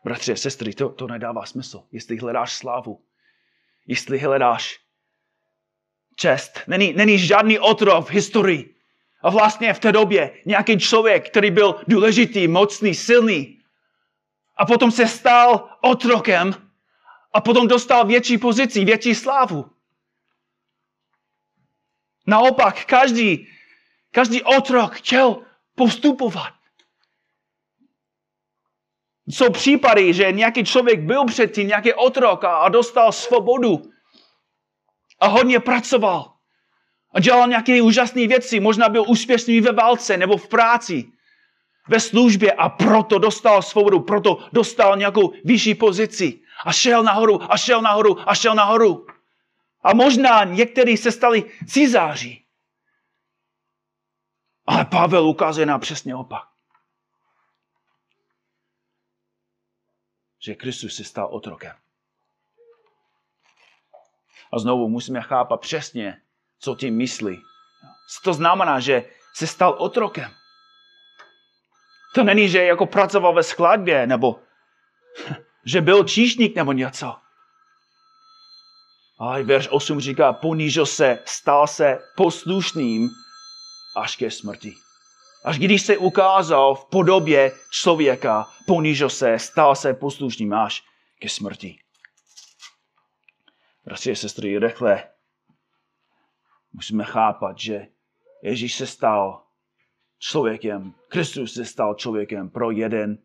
Bratři 0.03 0.31
a 0.31 0.35
sestry, 0.35 0.73
to, 0.73 0.89
to 0.89 1.07
nedává 1.07 1.45
smysl. 1.45 1.83
Jestli 1.91 2.17
hledáš 2.17 2.53
slávu, 2.53 3.03
jestli 3.87 4.19
hledáš 4.19 4.79
čest. 6.15 6.59
Není, 6.67 6.93
není 6.93 7.19
žádný 7.19 7.59
otrok 7.59 8.07
v 8.07 8.11
historii. 8.11 8.75
A 9.21 9.29
vlastně 9.29 9.73
v 9.73 9.79
té 9.79 9.91
době 9.91 10.41
nějaký 10.45 10.77
člověk, 10.77 11.29
který 11.29 11.51
byl 11.51 11.81
důležitý, 11.87 12.47
mocný, 12.47 12.95
silný, 12.95 13.59
a 14.59 14.65
potom 14.65 14.91
se 14.91 15.07
stal 15.07 15.69
otrokem 15.81 16.71
a 17.33 17.41
potom 17.41 17.67
dostal 17.67 18.05
větší 18.05 18.37
pozici, 18.37 18.85
větší 18.85 19.15
slávu. 19.15 19.71
Naopak, 22.27 22.85
každý, 22.85 23.47
každý 24.11 24.43
otrok 24.43 24.93
chtěl 24.93 25.41
postupovat. 25.75 26.58
Jsou 29.29 29.51
případy, 29.51 30.13
že 30.13 30.31
nějaký 30.31 30.63
člověk 30.63 30.99
byl 30.99 31.25
předtím 31.25 31.67
nějaký 31.67 31.93
otrok 31.93 32.43
a, 32.43 32.69
dostal 32.69 33.11
svobodu 33.11 33.81
a 35.19 35.27
hodně 35.27 35.59
pracoval 35.59 36.33
a 37.13 37.19
dělal 37.19 37.47
nějaké 37.47 37.81
úžasné 37.81 38.27
věci. 38.27 38.59
Možná 38.59 38.89
byl 38.89 39.05
úspěšný 39.07 39.61
ve 39.61 39.71
válce 39.71 40.17
nebo 40.17 40.37
v 40.37 40.47
práci, 40.47 41.11
ve 41.87 41.99
službě 41.99 42.51
a 42.51 42.69
proto 42.69 43.19
dostal 43.19 43.61
svobodu, 43.61 43.99
proto 43.99 44.49
dostal 44.53 44.97
nějakou 44.97 45.33
vyšší 45.45 45.75
pozici 45.75 46.41
a 46.65 46.73
šel 46.73 47.03
nahoru 47.03 47.53
a 47.53 47.57
šel 47.57 47.81
nahoru 47.81 48.29
a 48.29 48.35
šel 48.35 48.55
nahoru. 48.55 49.05
A 49.83 49.93
možná 49.93 50.43
někteří 50.43 50.97
se 50.97 51.11
stali 51.11 51.51
cizáři. 51.67 52.41
Ale 54.65 54.85
Pavel 54.85 55.27
ukazuje 55.27 55.65
na 55.65 55.79
přesně 55.79 56.15
opak. 56.15 56.48
Že 60.49 60.55
Kristus 60.55 60.95
se 60.95 61.03
stal 61.03 61.27
otrokem. 61.31 61.75
A 64.53 64.59
znovu 64.59 64.89
musíme 64.89 65.21
chápat 65.21 65.61
přesně, 65.61 66.21
co 66.59 66.75
tím 66.75 66.97
myslí. 66.97 67.37
To 68.23 68.33
znamená, 68.33 68.79
že 68.79 69.05
se 69.33 69.47
stal 69.47 69.75
otrokem. 69.77 70.31
To 72.15 72.23
není, 72.23 72.49
že 72.49 72.63
jako 72.63 72.85
pracoval 72.85 73.33
ve 73.33 73.43
skladbě, 73.43 74.07
nebo 74.07 74.39
že 75.65 75.81
byl 75.81 76.03
číšník 76.03 76.55
nebo 76.55 76.71
něco. 76.71 77.15
Ale 79.19 79.43
verš 79.43 79.67
8 79.71 79.99
říká, 79.99 80.33
ponížil 80.33 80.85
se, 80.85 81.19
stal 81.25 81.67
se 81.67 81.99
poslušným 82.17 83.09
až 83.97 84.15
ke 84.15 84.31
smrti. 84.31 84.73
Až 85.43 85.57
když 85.59 85.81
se 85.81 85.97
ukázal 85.97 86.75
v 86.75 86.85
podobě 86.85 87.51
člověka, 87.71 88.47
ponížil 88.67 89.09
se, 89.09 89.39
stal 89.39 89.75
se 89.75 89.93
poslušným 89.93 90.53
až 90.53 90.83
ke 91.19 91.29
smrti. 91.29 91.79
Bratři 93.85 94.11
a 94.11 94.15
sestry, 94.15 94.59
rychle 94.59 95.03
musíme 96.73 97.03
chápat, 97.03 97.59
že 97.59 97.87
Ježíš 98.41 98.75
se 98.75 98.87
stal 98.87 99.43
člověkem, 100.19 100.93
Kristus 101.07 101.53
se 101.53 101.65
stal 101.65 101.95
člověkem 101.95 102.49
pro 102.49 102.71
jeden 102.71 103.17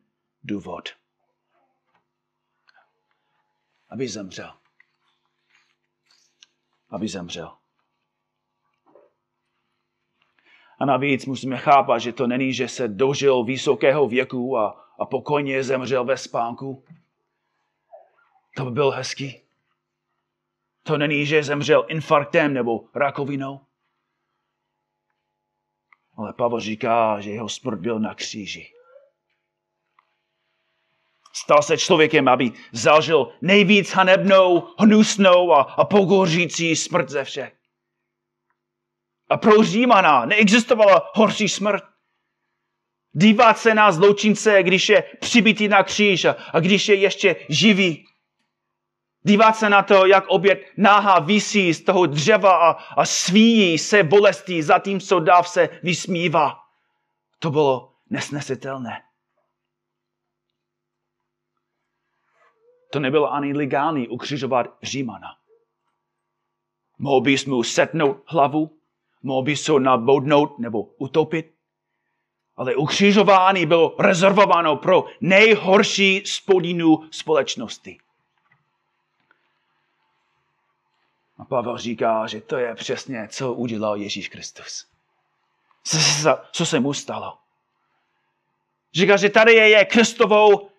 důvod. 0.43 0.89
Aby 3.89 4.09
zemřel. 4.09 4.55
Aby 6.91 7.09
zemřel. 7.09 7.64
A 10.79 10.85
navíc 10.85 11.27
musíme 11.27 11.57
chápat, 11.57 11.99
že 11.99 12.13
to 12.13 12.27
není, 12.27 12.53
že 12.53 12.69
se 12.69 12.89
dožil 12.89 13.45
vysokého 13.45 14.09
věku 14.09 14.59
a, 14.59 14.85
a 14.99 15.07
pokojně 15.07 15.63
zemřel 15.63 16.05
ve 16.05 16.17
spánku. 16.17 16.85
To 18.57 18.65
by 18.65 18.71
byl 18.71 18.91
hezký. 18.91 19.41
To 20.83 20.99
není, 20.99 21.27
že 21.27 21.43
zemřel 21.43 21.87
infarktem 21.89 22.55
nebo 22.55 22.85
rakovinou. 22.95 23.61
Ale 26.17 26.33
Pavel 26.33 26.61
říká, 26.61 27.21
že 27.21 27.31
jeho 27.31 27.49
smrt 27.49 27.81
byl 27.81 28.01
na 28.01 28.15
kříži. 28.15 28.71
Stal 31.33 31.63
se 31.63 31.79
člověkem, 31.79 32.29
aby 32.29 32.53
zažil 32.73 33.33
nejvíc 33.43 33.91
hanebnou, 33.91 34.69
hnusnou 34.79 35.53
a, 35.53 35.63
a 35.63 35.85
pogořící 35.85 36.77
smrt 36.77 37.09
ze 37.09 37.25
všech. 37.25 37.64
A 39.29 39.37
pro 39.37 39.63
Římana 39.63 40.25
neexistovala 40.25 41.11
horší 41.15 41.49
smrt. 41.49 41.83
Dívat 43.13 43.59
se 43.59 43.75
na 43.75 43.93
zločince, 43.93 44.63
když 44.63 44.89
je 44.89 45.03
přibitý 45.21 45.69
na 45.69 45.83
kříž 45.83 46.25
a, 46.25 46.61
když 46.61 46.89
je 46.89 46.95
ještě 46.95 47.37
živý. 47.49 48.05
Dívat 49.23 49.53
se 49.57 49.71
na 49.71 49.83
to, 49.83 50.07
jak 50.07 50.25
obět 50.29 50.73
náha 50.77 51.19
visí 51.19 51.75
z 51.75 51.85
toho 51.85 52.07
dřeva 52.07 52.71
a, 52.71 52.71
a 52.73 53.07
svíjí 53.07 53.79
se 53.79 54.03
bolestí, 54.03 54.63
zatímco 54.63 55.21
dáv 55.21 55.49
se 55.49 55.69
vysmívá. 55.83 56.61
To 57.39 57.51
bylo 57.51 57.95
nesnesitelné. 58.11 59.03
To 62.93 63.01
nebylo 63.01 63.33
ani 63.33 63.53
legální 63.53 64.09
ukřižovat 64.09 64.67
Římana. 64.83 65.29
Mohl 66.99 67.21
bys 67.21 67.45
mu 67.45 67.63
setnout 67.63 68.17
hlavu, 68.27 68.81
mohl 69.25 69.43
bys 69.43 69.69
ho 69.69 69.79
nabodnout 69.79 70.59
nebo 70.59 70.83
utopit, 70.83 71.55
ale 72.57 72.77
ukřižování 72.77 73.67
bylo 73.67 73.97
rezervováno 73.99 74.77
pro 74.77 75.05
nejhorší 75.21 76.23
spodinu 76.27 77.09
společnosti. 77.11 77.99
A 81.39 81.45
Pavel 81.45 81.79
říká, 81.79 82.27
že 82.27 82.41
to 82.41 82.57
je 82.57 82.75
přesně, 82.75 83.29
co 83.31 83.53
udělal 83.53 83.97
Ježíš 83.97 84.29
Kristus. 84.29 84.87
Co 86.53 86.67
se 86.67 86.81
mu 86.81 86.93
stalo? 86.93 87.39
Říká, 88.95 89.17
že 89.17 89.31
tady 89.31 89.53
je, 89.53 89.69
je 89.69 89.85
Kristovou 89.85 90.71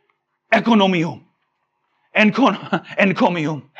ekonomium. 0.51 1.27
Enkon, 2.13 2.57
enkomium. 2.97 3.71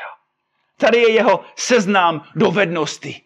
Tady 0.76 0.98
je 0.98 1.12
jeho 1.12 1.44
seznam 1.56 2.28
dovedností. 2.34 3.25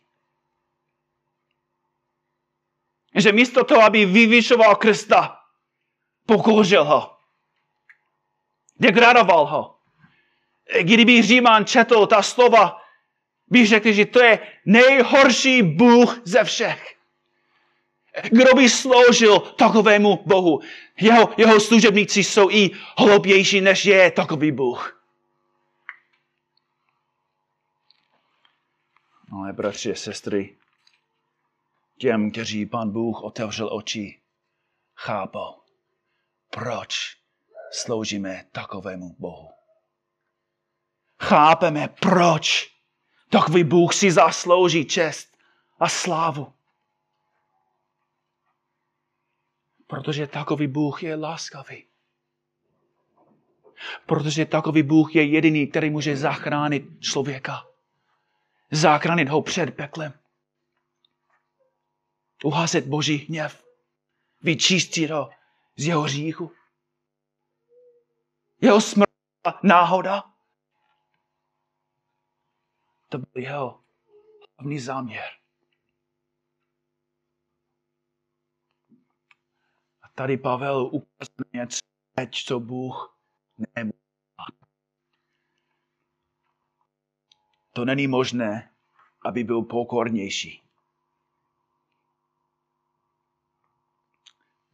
Že 3.14 3.32
místo 3.32 3.64
toho, 3.64 3.82
aby 3.82 4.06
vyvyšoval 4.06 4.76
Krista, 4.76 5.40
pokouřil 6.26 6.84
ho. 6.84 7.16
Degradoval 8.80 9.46
ho. 9.46 9.76
Kdyby 10.80 11.22
Říman 11.22 11.64
četl 11.64 12.06
ta 12.06 12.22
slova, 12.22 12.82
bych 13.46 13.68
řekl, 13.68 13.92
že 13.92 14.06
to 14.06 14.22
je 14.22 14.38
nejhorší 14.66 15.62
Bůh 15.62 16.20
ze 16.24 16.44
všech. 16.44 16.96
Kdo 18.30 18.54
by 18.54 18.68
sloužil 18.68 19.40
takovému 19.40 20.22
Bohu? 20.26 20.60
Jeho, 21.00 21.34
jeho 21.36 21.60
služebníci 21.60 22.24
jsou 22.24 22.50
i 22.50 22.70
hloupější, 22.98 23.60
než 23.60 23.84
je 23.84 24.10
takový 24.10 24.52
Bůh. 24.52 25.02
Ale 29.32 29.52
bratři 29.52 29.92
a 29.92 29.94
sestry, 29.94 30.56
těm, 32.00 32.30
kteří 32.30 32.66
pan 32.66 32.90
Bůh 32.90 33.22
otevřel 33.22 33.74
oči, 33.74 34.20
chápou, 34.96 35.62
proč 36.50 37.16
sloužíme 37.72 38.44
takovému 38.52 39.16
Bohu. 39.18 39.50
Chápeme, 41.22 41.88
proč 41.88 42.70
takový 43.28 43.64
Bůh 43.64 43.94
si 43.94 44.12
zaslouží 44.12 44.84
čest 44.84 45.38
a 45.78 45.88
slávu. 45.88 46.52
Protože 49.86 50.26
takový 50.26 50.66
Bůh 50.66 51.02
je 51.02 51.16
láskavý. 51.16 51.86
Protože 54.06 54.46
takový 54.46 54.82
Bůh 54.82 55.14
je 55.14 55.24
jediný, 55.24 55.66
který 55.66 55.90
může 55.90 56.16
zachránit 56.16 56.84
člověka 57.00 57.70
záchránit 58.70 59.28
ho 59.28 59.42
před 59.42 59.76
peklem. 59.76 60.12
Uhasit 62.44 62.86
boží 62.86 63.16
hněv. 63.16 63.64
Vyčistit 64.40 65.10
ho 65.10 65.30
z 65.76 65.86
jeho 65.86 66.02
hříchu. 66.02 66.52
Jeho 68.60 68.80
smrt 68.80 69.10
náhoda. 69.62 70.24
To 73.08 73.18
byl 73.18 73.42
jeho 73.42 73.84
hlavní 74.58 74.80
záměr. 74.80 75.30
A 80.02 80.08
tady 80.14 80.36
Pavel 80.36 80.82
ukazuje 80.82 81.50
něco, 81.52 81.80
co 82.46 82.60
Bůh 82.60 83.18
nemůže. 83.76 84.00
to 87.72 87.84
není 87.84 88.06
možné, 88.06 88.74
aby 89.24 89.44
byl 89.44 89.62
pokornější. 89.62 90.69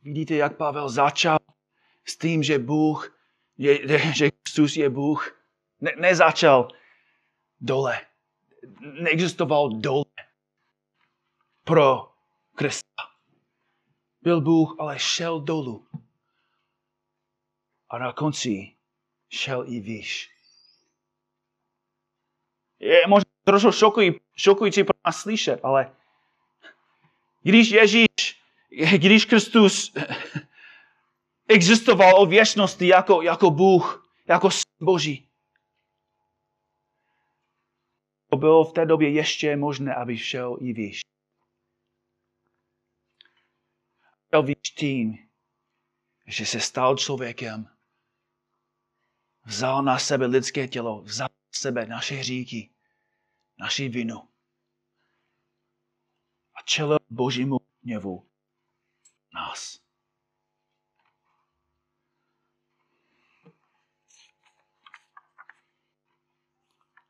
Vidíte, 0.06 0.34
jak 0.34 0.56
Pavel 0.56 0.88
začal 0.88 1.38
s 2.04 2.18
tím, 2.18 2.42
že 2.42 2.58
Bůh, 2.58 3.18
je, 3.58 3.98
že 4.14 4.30
Kristus 4.30 4.76
je 4.76 4.90
Bůh. 4.90 5.42
Ne, 5.80 5.92
nezačal 5.98 6.68
dole. 7.60 8.00
Neexistoval 8.80 9.70
dole 9.70 10.04
pro 11.64 12.12
Krista. 12.54 13.02
Byl 14.22 14.40
Bůh, 14.40 14.76
ale 14.78 14.98
šel 14.98 15.40
dolů. 15.40 15.86
A 17.90 17.98
na 17.98 18.12
konci 18.12 18.76
šel 19.28 19.64
i 19.68 19.80
výš 19.80 20.36
je 22.78 23.06
možná 23.06 23.30
trošku 23.44 23.72
šokují, 23.72 24.20
šokující 24.36 24.84
pro 24.84 24.98
nás 25.06 25.20
slyšet, 25.20 25.60
ale 25.62 25.96
když 27.42 27.70
Ježíš, 27.70 28.42
když 28.98 29.24
Kristus 29.24 29.94
existoval 31.48 32.22
o 32.22 32.26
věčnosti 32.26 32.86
jako, 32.86 33.22
jako 33.22 33.50
Bůh, 33.50 34.12
jako 34.28 34.48
Boží, 34.80 35.26
to 38.30 38.36
bylo 38.36 38.64
v 38.64 38.72
té 38.72 38.86
době 38.86 39.10
ještě 39.10 39.56
možné, 39.56 39.94
aby 39.94 40.18
šel 40.18 40.58
i 40.60 40.72
výš. 40.72 41.00
Šel 44.30 44.42
výš 44.42 44.70
tím, 44.76 45.28
že 46.26 46.46
se 46.46 46.60
stal 46.60 46.96
člověkem, 46.96 47.68
vzal 49.44 49.82
na 49.82 49.98
sebe 49.98 50.26
lidské 50.26 50.68
tělo, 50.68 51.02
vzal 51.02 51.28
sebe, 51.54 51.86
naše 51.86 52.14
hříky, 52.14 52.70
naši 53.58 53.88
vinu. 53.88 54.28
A 56.54 56.62
čelil 56.64 56.98
božímu 57.10 57.56
hněvu 57.82 58.28
nás. 59.36 59.80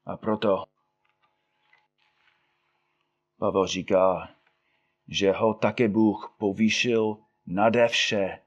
A 0.07 0.17
proto 0.17 0.65
Pavel 3.39 3.67
říká, 3.67 4.31
že 5.09 5.33
ho 5.33 5.55
také 5.55 5.89
Bůh 5.89 6.35
povýšil 6.39 7.17
nade 7.47 7.89
vše 7.89 8.41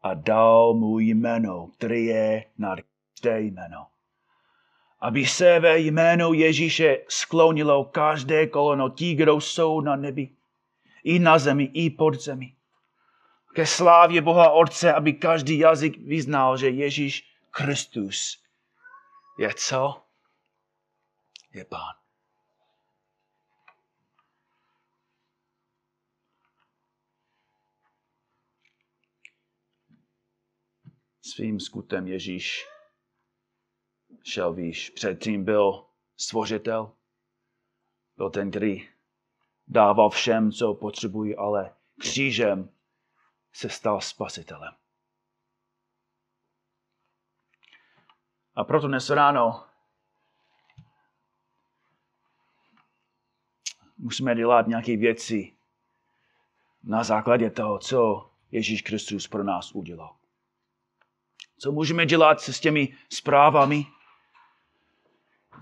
a 0.00 0.14
dal 0.14 0.74
mu 0.74 0.98
jméno, 0.98 1.66
který 1.66 2.04
je 2.04 2.50
nad 2.58 2.78
každé 3.14 3.40
jméno 3.40 3.92
aby 5.02 5.26
se 5.26 5.60
ve 5.60 5.78
jménu 5.78 6.32
Ježíše 6.32 6.98
sklonilo 7.08 7.84
každé 7.84 8.46
kolono 8.46 8.88
tí, 8.88 9.14
kdo 9.14 9.40
jsou 9.40 9.80
na 9.80 9.96
nebi, 9.96 10.28
i 11.04 11.18
na 11.18 11.38
zemi, 11.38 11.64
i 11.64 11.90
pod 11.90 12.14
zemi. 12.14 12.54
Ke 13.54 13.66
slávě 13.66 14.22
Boha 14.22 14.50
Otce, 14.50 14.92
aby 14.92 15.12
každý 15.12 15.58
jazyk 15.58 15.98
vyznal, 15.98 16.56
že 16.56 16.68
Ježíš 16.68 17.36
Kristus 17.50 18.44
je 19.38 19.54
co? 19.54 20.02
Je 21.52 21.64
Pán. 21.64 21.94
Svým 31.20 31.60
skutem 31.60 32.06
Ježíš 32.06 32.66
šel 34.24 34.54
výš. 34.54 34.90
Předtím 34.90 35.44
byl 35.44 35.86
stvořitel, 36.16 36.92
byl 38.16 38.30
ten, 38.30 38.50
který 38.50 38.88
dával 39.68 40.10
všem, 40.10 40.52
co 40.52 40.74
potřebují, 40.74 41.36
ale 41.36 41.74
křížem 42.00 42.70
se 43.52 43.68
stal 43.68 44.00
spasitelem. 44.00 44.74
A 48.54 48.64
proto 48.64 48.88
dnes 48.88 49.10
ráno 49.10 49.66
musíme 53.98 54.34
dělat 54.34 54.66
nějaké 54.66 54.96
věci 54.96 55.56
na 56.82 57.04
základě 57.04 57.50
toho, 57.50 57.78
co 57.78 58.30
Ježíš 58.50 58.82
Kristus 58.82 59.28
pro 59.28 59.44
nás 59.44 59.72
udělal. 59.72 60.16
Co 61.58 61.72
můžeme 61.72 62.06
dělat 62.06 62.40
s 62.40 62.60
těmi 62.60 62.96
zprávami, 63.08 63.86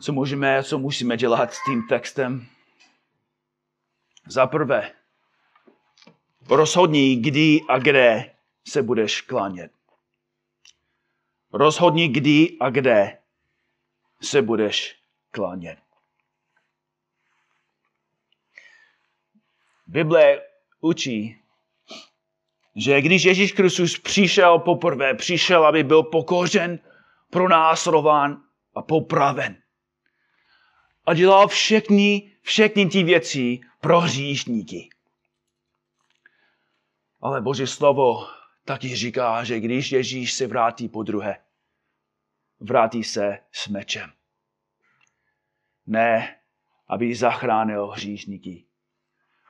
co 0.00 0.12
můžeme, 0.12 0.64
co 0.64 0.78
musíme 0.78 1.16
dělat 1.16 1.52
s 1.52 1.64
tím 1.64 1.86
textem? 1.88 2.46
Za 4.26 4.46
prvé, 4.46 4.92
rozhodni, 6.50 7.16
kdy 7.16 7.60
a 7.68 7.78
kde 7.78 8.34
se 8.68 8.82
budeš 8.82 9.20
klánět. 9.20 9.72
Rozhodni, 11.52 12.08
kdy 12.08 12.56
a 12.60 12.70
kde 12.70 13.18
se 14.22 14.42
budeš 14.42 14.96
klánět. 15.30 15.78
Bible 19.86 20.40
učí, 20.80 21.36
že 22.76 23.00
když 23.00 23.24
Ježíš 23.24 23.52
Kristus 23.52 23.98
přišel 23.98 24.58
poprvé, 24.58 25.14
přišel, 25.14 25.66
aby 25.66 25.82
byl 25.82 26.02
pokořen, 26.02 26.78
pronásledován 27.30 28.42
a 28.74 28.82
popraven. 28.82 29.62
A 31.06 31.14
dělal 31.14 31.48
všechny, 31.48 32.32
všechny 32.42 32.86
ty 32.86 33.02
věci 33.02 33.60
pro 33.80 34.00
hříšníky. 34.00 34.88
Ale 37.20 37.40
Boží 37.40 37.66
slovo 37.66 38.26
taky 38.64 38.96
říká, 38.96 39.44
že 39.44 39.60
když 39.60 39.92
Ježíš 39.92 40.32
se 40.32 40.46
vrátí 40.46 40.88
po 40.88 41.02
druhé, 41.02 41.44
vrátí 42.60 43.04
se 43.04 43.38
s 43.52 43.68
mečem. 43.68 44.12
Ne, 45.86 46.40
aby 46.88 47.14
zachránil 47.14 47.86
hříšníky, 47.86 48.66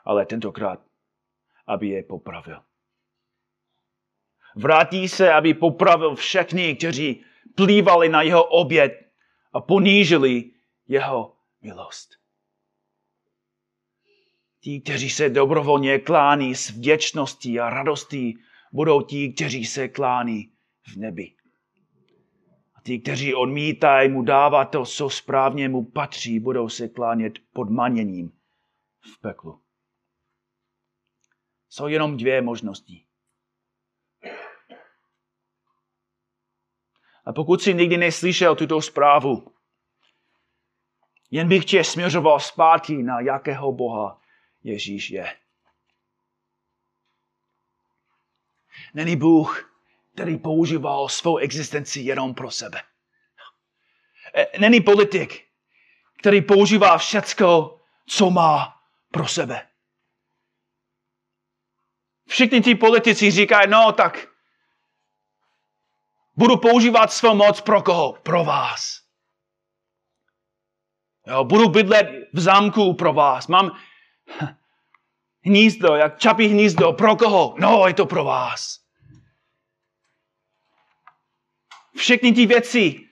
ale 0.04 0.26
tentokrát, 0.26 0.80
aby 1.66 1.88
je 1.88 2.02
popravil. 2.02 2.62
Vrátí 4.56 5.08
se, 5.08 5.32
aby 5.32 5.54
popravil 5.54 6.14
všechny, 6.14 6.76
kteří 6.76 7.24
plývali 7.54 8.08
na 8.08 8.22
jeho 8.22 8.44
oběd 8.44 9.12
a 9.52 9.60
ponížili 9.60 10.50
jeho 10.88 11.36
milost. 11.60 12.19
Ti, 14.60 14.80
kteří 14.80 15.10
se 15.10 15.28
dobrovolně 15.28 15.98
klání 15.98 16.54
s 16.54 16.70
vděčností 16.70 17.60
a 17.60 17.70
radostí, 17.70 18.38
budou 18.72 19.02
ti, 19.02 19.32
kteří 19.32 19.64
se 19.64 19.88
klání 19.88 20.52
v 20.92 20.96
nebi. 20.96 21.34
A 22.74 22.80
ti, 22.82 22.98
kteří 22.98 23.34
odmítají 23.34 24.08
mu 24.08 24.22
dávat 24.22 24.64
to, 24.64 24.84
co 24.84 25.10
správně 25.10 25.68
mu 25.68 25.84
patří, 25.84 26.40
budou 26.40 26.68
se 26.68 26.88
klánět 26.88 27.38
pod 27.52 27.70
maněním 27.70 28.32
v 29.00 29.20
peklu. 29.20 29.60
Jsou 31.68 31.86
jenom 31.86 32.16
dvě 32.16 32.42
možnosti. 32.42 33.06
A 37.24 37.32
pokud 37.32 37.62
jsi 37.62 37.74
nikdy 37.74 37.96
neslyšel 37.96 38.56
tuto 38.56 38.82
zprávu, 38.82 39.54
jen 41.30 41.48
bych 41.48 41.64
tě 41.64 41.84
směřoval 41.84 42.40
zpátky 42.40 43.02
na 43.02 43.20
jakého 43.20 43.72
Boha 43.72 44.19
Ježíš 44.62 45.10
je. 45.10 45.36
Není 48.94 49.16
Bůh, 49.16 49.72
který 50.14 50.38
používal 50.38 51.08
svou 51.08 51.36
existenci 51.36 52.00
jenom 52.00 52.34
pro 52.34 52.50
sebe. 52.50 52.82
E, 54.34 54.58
není 54.58 54.80
politik, 54.80 55.46
který 56.18 56.42
používá 56.42 56.98
všecko, 56.98 57.80
co 58.06 58.30
má 58.30 58.82
pro 59.10 59.28
sebe. 59.28 59.68
Všichni 62.28 62.60
ti 62.60 62.74
politici 62.74 63.30
říkají, 63.30 63.70
no 63.70 63.92
tak 63.92 64.28
budu 66.36 66.56
používat 66.56 67.12
svou 67.12 67.34
moc 67.34 67.60
pro 67.60 67.82
koho? 67.82 68.12
Pro 68.12 68.44
vás. 68.44 69.00
Jo, 71.26 71.44
budu 71.44 71.68
bydlet 71.68 72.06
v 72.32 72.40
zámku 72.40 72.94
pro 72.94 73.12
vás. 73.12 73.46
Mám 73.46 73.78
hnízdo, 75.44 75.94
jak 75.96 76.18
čapí 76.18 76.46
hnízdo. 76.46 76.92
Pro 76.92 77.16
koho? 77.16 77.54
No, 77.58 77.86
je 77.86 77.94
to 77.94 78.06
pro 78.06 78.24
vás. 78.24 78.80
Všechny 81.96 82.32
ty 82.32 82.46
věci 82.46 83.08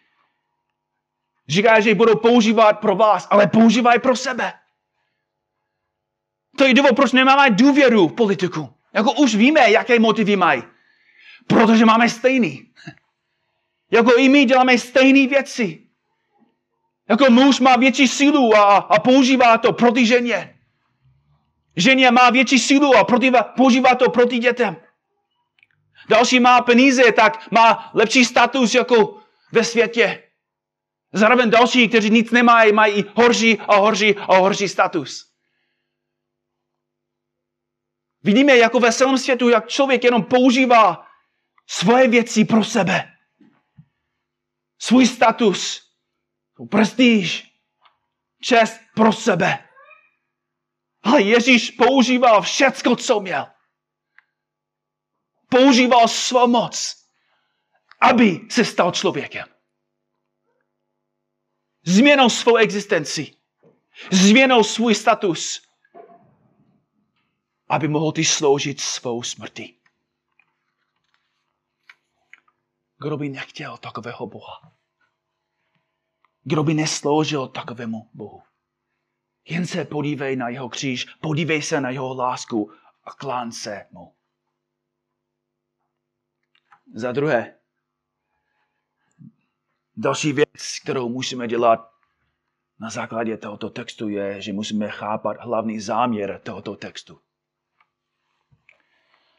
říká, 1.49 1.81
že 1.81 1.95
budou 1.95 2.17
používat 2.17 2.73
pro 2.73 2.97
vás, 2.97 3.29
ale 3.31 3.47
používají 3.47 4.01
pro 4.01 4.17
sebe. 4.17 4.53
To 6.59 6.65
je 6.65 6.75
důvod, 6.75 6.97
proč 6.97 7.13
nemáme 7.13 7.51
důvěru 7.51 8.09
v 8.09 8.13
politiku. 8.13 8.75
Jako 8.93 9.13
už 9.13 9.35
víme, 9.35 9.71
jaké 9.71 9.99
motivy 9.99 10.37
mají. 10.37 10.63
Protože 11.47 11.85
máme 11.85 12.09
stejný. 12.09 12.73
Jako 13.91 14.17
i 14.17 14.29
my 14.29 14.45
děláme 14.45 14.79
stejné 14.79 15.27
věci. 15.27 15.87
Jako 17.09 17.31
muž 17.31 17.61
má 17.61 17.77
větší 17.77 18.09
sílu 18.09 18.57
a, 18.57 18.77
a 18.77 19.01
používá 19.01 19.59
to 19.59 19.73
proti 19.73 20.07
ženě. 20.07 20.58
Ženě 21.79 22.11
má 22.11 22.31
větší 22.31 22.59
sílu 22.59 22.97
a 22.97 23.05
proti, 23.05 23.33
používá 23.57 23.95
to 23.95 24.11
proti 24.11 24.39
dětem. 24.39 24.77
Další 26.09 26.41
má 26.41 26.61
peníze, 26.61 27.13
tak 27.13 27.51
má 27.51 27.91
lepší 27.95 28.25
status 28.25 28.75
jako 28.75 29.21
ve 29.53 29.65
světě. 29.65 30.23
Zároveň 31.13 31.51
další, 31.51 31.89
kteří 31.89 32.11
nic 32.11 32.31
nemají, 32.31 32.73
mají 32.73 33.05
horší 33.15 33.59
a 33.59 33.77
horší 33.77 34.17
a 34.17 34.37
horší 34.37 34.69
status. 34.69 35.29
Vidíme 38.23 38.57
jako 38.57 38.81
ve 38.81 38.93
celém 38.93 39.19
světu, 39.19 39.49
jak 39.49 39.69
člověk 39.69 40.05
jenom 40.05 40.25
používá 40.25 41.07
svoje 41.67 42.09
věci 42.09 42.45
pro 42.45 42.65
sebe. 42.65 43.13
Svůj 44.79 45.07
status, 45.07 45.83
prestiž, 46.71 47.47
čest 48.43 48.81
pro 48.95 49.13
sebe. 49.13 49.68
Ale 51.09 51.23
Ježíš 51.23 51.71
používal 51.71 52.43
všecko, 52.43 52.97
co 52.97 53.21
měl. 53.21 53.47
Používal 55.49 56.09
svou 56.09 56.47
moc, 56.47 57.05
aby 58.01 58.41
se 58.51 58.65
stal 58.65 58.93
člověkem. 58.93 59.49
Změnil 61.85 62.31
svou 62.31 62.57
existenci. 62.57 63.37
Změnil 64.13 64.65
svůj 64.65 64.95
status. 64.95 65.69
Aby 67.69 67.89
mohl 67.89 68.13
ty 68.13 68.25
sloužit 68.25 68.81
svou 68.81 69.23
smrti. 69.23 69.79
Kdo 73.03 73.17
by 73.17 73.29
nechtěl 73.29 73.77
takového 73.77 74.27
Boha? 74.27 74.73
Kdo 76.43 76.63
by 76.63 76.75
nesloužil 76.75 77.49
takovému 77.49 78.11
Bohu? 78.15 78.48
Jen 79.49 79.67
se 79.67 79.85
podívej 79.85 80.37
na 80.37 80.49
jeho 80.49 80.69
kříž, 80.69 81.05
podívej 81.05 81.63
se 81.63 81.81
na 81.81 81.91
jeho 81.91 82.15
lásku 82.15 82.73
a 83.05 83.13
klán 83.13 83.53
se 83.53 83.87
mu. 83.91 84.15
Za 86.95 87.13
druhé, 87.13 87.59
další 89.97 90.33
věc, 90.33 90.79
kterou 90.83 91.09
musíme 91.09 91.49
dělat 91.49 91.91
na 92.81 92.91
základě 92.91 93.37
tohoto 93.37 93.71
textu, 93.71 94.09
je, 94.09 94.41
že 94.43 94.53
musíme 94.53 94.91
chápat 94.91 95.37
hlavní 95.41 95.81
záměr 95.81 96.41
tohoto 96.45 96.77
textu. 96.77 97.21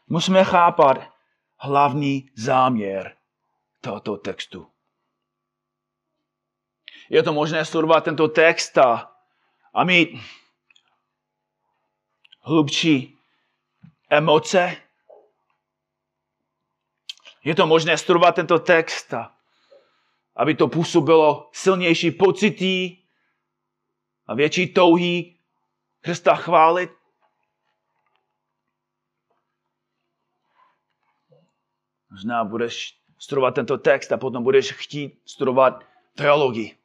Musíme 0.06 0.44
chápat 0.44 0.96
hlavní 1.56 2.30
záměr 2.34 3.16
tohoto 3.80 4.16
textu. 4.16 4.70
Je 7.10 7.22
to 7.22 7.32
možné 7.32 7.64
studovat 7.64 8.04
tento 8.04 8.28
text 8.28 8.78
a 8.78 9.19
a 9.74 9.84
mít 9.84 10.08
hlubší 12.40 13.18
emoce. 14.10 14.76
Je 17.44 17.54
to 17.54 17.66
možné 17.66 17.98
studovat 17.98 18.34
tento 18.34 18.58
text, 18.58 19.14
aby 20.36 20.54
to 20.54 20.68
působilo 20.68 21.50
silnější 21.52 22.10
pocity 22.10 22.98
a 24.26 24.34
větší 24.34 24.72
touhy 24.72 25.36
Krista 26.00 26.34
chválit. 26.34 26.90
Možná 32.10 32.44
budeš 32.44 33.00
studovat 33.18 33.54
tento 33.54 33.78
text 33.78 34.12
a 34.12 34.16
potom 34.16 34.42
budeš 34.42 34.72
chtít 34.72 35.22
studovat 35.24 35.84
teologii. 36.14 36.79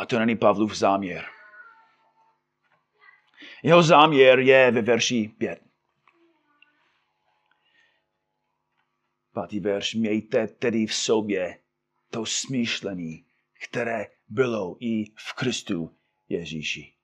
A 0.00 0.06
to 0.06 0.18
není 0.18 0.36
Pavlův 0.36 0.74
záměr. 0.74 1.24
Jeho 3.62 3.82
záměr 3.82 4.38
je 4.38 4.70
ve 4.70 4.82
verši 4.82 5.34
5. 5.38 5.62
Pátý 9.32 9.60
verš. 9.60 9.94
Mějte 9.94 10.46
tedy 10.46 10.86
v 10.86 10.94
sobě 10.94 11.58
to 12.10 12.26
smýšlení, 12.26 13.26
které 13.64 14.06
bylo 14.28 14.76
i 14.80 15.04
v 15.04 15.32
Kristu 15.32 15.96
Ježíši. 16.28 16.94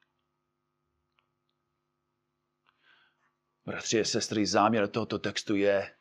Bratři 3.64 4.00
a 4.00 4.04
sestry, 4.04 4.46
záměr 4.46 4.88
tohoto 4.88 5.18
textu 5.18 5.56
je, 5.56 5.94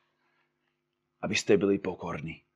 abyste 1.21 1.57
byli 1.57 1.79
pokorní 1.79 2.46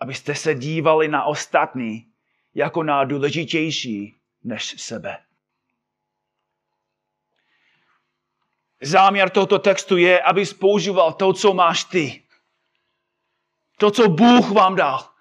abyste 0.00 0.34
se 0.34 0.54
dívali 0.54 1.08
na 1.08 1.24
ostatní 1.24 2.12
jako 2.54 2.82
na 2.82 3.04
důležitější 3.04 4.20
než 4.42 4.82
sebe. 4.82 5.24
Záměr 8.82 9.30
tohoto 9.30 9.58
textu 9.58 9.96
je, 9.96 10.22
aby 10.22 10.44
používal 10.46 11.12
to, 11.12 11.32
co 11.32 11.54
máš 11.54 11.84
ty. 11.84 12.26
To, 13.78 13.90
co 13.90 14.08
Bůh 14.08 14.50
vám 14.50 14.76
dal. 14.76 15.14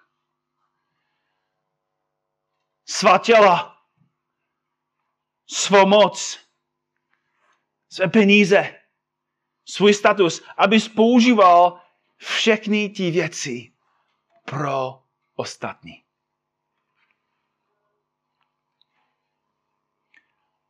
Svá 2.86 3.18
těla, 3.18 3.78
svou 5.48 5.86
moc, 5.86 6.40
své 7.90 8.08
peníze, 8.08 8.82
svůj 9.66 9.94
status, 9.94 10.44
aby 10.58 10.80
používal 10.80 11.82
všechny 12.18 12.90
ty 12.90 13.12
věci 13.12 13.74
pro 14.50 15.04
ostatní. 15.36 16.04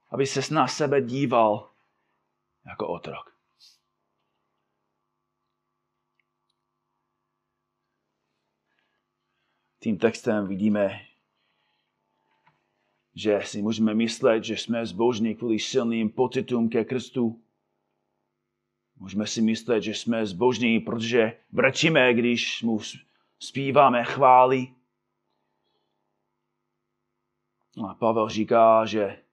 Aby 0.10 0.28
se 0.28 0.54
na 0.54 0.68
sebe 0.68 1.02
díval 1.02 1.72
jako 2.66 2.88
otrok. 2.88 3.36
Tím 9.80 9.98
textem 9.98 10.48
vidíme, 10.48 11.06
že 13.16 13.40
si 13.46 13.62
můžeme 13.62 13.94
myslet, 13.94 14.44
že 14.44 14.58
jsme 14.58 14.86
zbožní 14.86 15.36
kvůli 15.36 15.60
silným 15.60 16.10
pocitům 16.10 16.70
ke 16.70 16.86
Kristu. 16.86 17.42
Můžeme 18.96 19.28
si 19.28 19.42
myslet, 19.42 19.82
že 19.82 19.92
jsme 19.92 20.26
zbožní, 20.26 20.80
protože 20.80 21.40
brečíme, 21.52 22.14
když 22.14 22.62
mu 22.64 22.80
zpíváme 23.40 24.04
chvály. 24.04 24.76
A 27.90 27.94
Pavel 27.94 28.30
říká, 28.30 28.86
že 28.86 29.24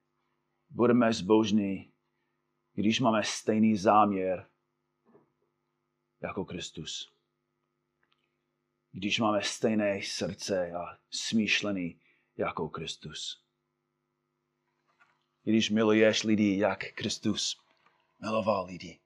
budeme 0.69 1.13
zbožní, 1.13 1.91
když 2.73 2.99
máme 2.99 3.23
stejný 3.23 3.77
záměr 3.77 4.49
jako 6.21 6.45
Kristus. 6.45 7.13
Když 8.91 9.19
máme 9.19 9.41
stejné 9.41 10.01
srdce 10.01 10.71
a 10.71 10.97
smýšlený 11.09 12.01
jako 12.37 12.69
Kristus. 12.69 13.43
Když 15.43 15.69
miluješ 15.69 16.23
lidi, 16.23 16.57
jak 16.57 16.93
Kristus 16.93 17.61
miloval 18.19 18.65
lidi. 18.65 18.99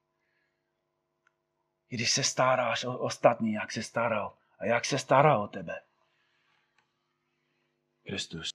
Když 1.88 2.12
se 2.12 2.24
staráš 2.24 2.84
o 2.84 2.98
ostatní, 2.98 3.54
jak 3.54 3.72
se 3.72 3.84
staral 3.84 4.38
a 4.62 4.66
jak 4.66 4.86
se 4.86 5.00
stará 5.00 5.40
o 5.40 5.48
tebe. 5.48 5.82
Kristus. 8.06 8.50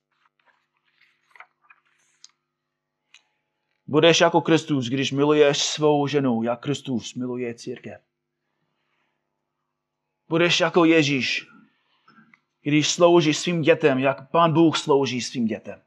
Budeš 3.86 4.20
jako 4.20 4.40
Kristus, 4.40 4.88
když 4.88 5.12
miluješ 5.12 5.62
svou 5.62 6.06
ženu, 6.06 6.42
jak 6.42 6.60
Kristus 6.60 7.14
miluje 7.14 7.54
církev. 7.54 8.02
Budeš 10.28 10.60
jako 10.60 10.84
Ježíš, 10.84 11.46
když 12.62 12.90
sloužíš 12.90 13.38
svým 13.38 13.62
dětem, 13.62 13.98
jak 13.98 14.30
Pán 14.30 14.52
Bůh 14.52 14.78
slouží 14.78 15.22
svým 15.22 15.46
dětem. 15.46 15.82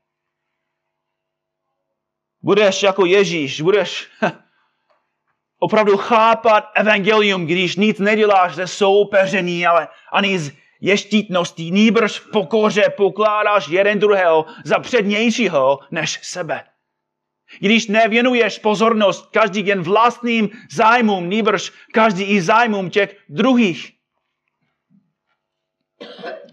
Budeš 2.41 2.83
jako 2.83 3.05
Ježíš, 3.05 3.61
budeš 3.61 4.11
opravdu 5.59 5.97
chápat 5.97 6.71
evangelium, 6.75 7.45
když 7.45 7.75
nic 7.75 7.99
neděláš 7.99 8.55
ze 8.55 8.67
soupeření, 8.67 9.67
ale 9.67 9.87
ani 10.11 10.39
z 10.39 10.51
ještítností, 10.81 11.71
nýbrž 11.71 12.19
v 12.19 12.31
pokoře 12.31 12.83
pokládáš 12.97 13.67
jeden 13.67 13.99
druhého 13.99 14.45
za 14.63 14.79
přednějšího 14.79 15.79
než 15.91 16.19
sebe. 16.23 16.63
Když 17.59 17.87
nevěnuješ 17.87 18.59
pozornost 18.59 19.29
každý 19.31 19.67
jen 19.67 19.81
vlastním 19.81 20.49
zájmům, 20.71 21.29
nýbrž 21.29 21.71
každý 21.93 22.23
i 22.23 22.41
zájmům 22.41 22.89
těch 22.89 23.15
druhých. 23.29 23.91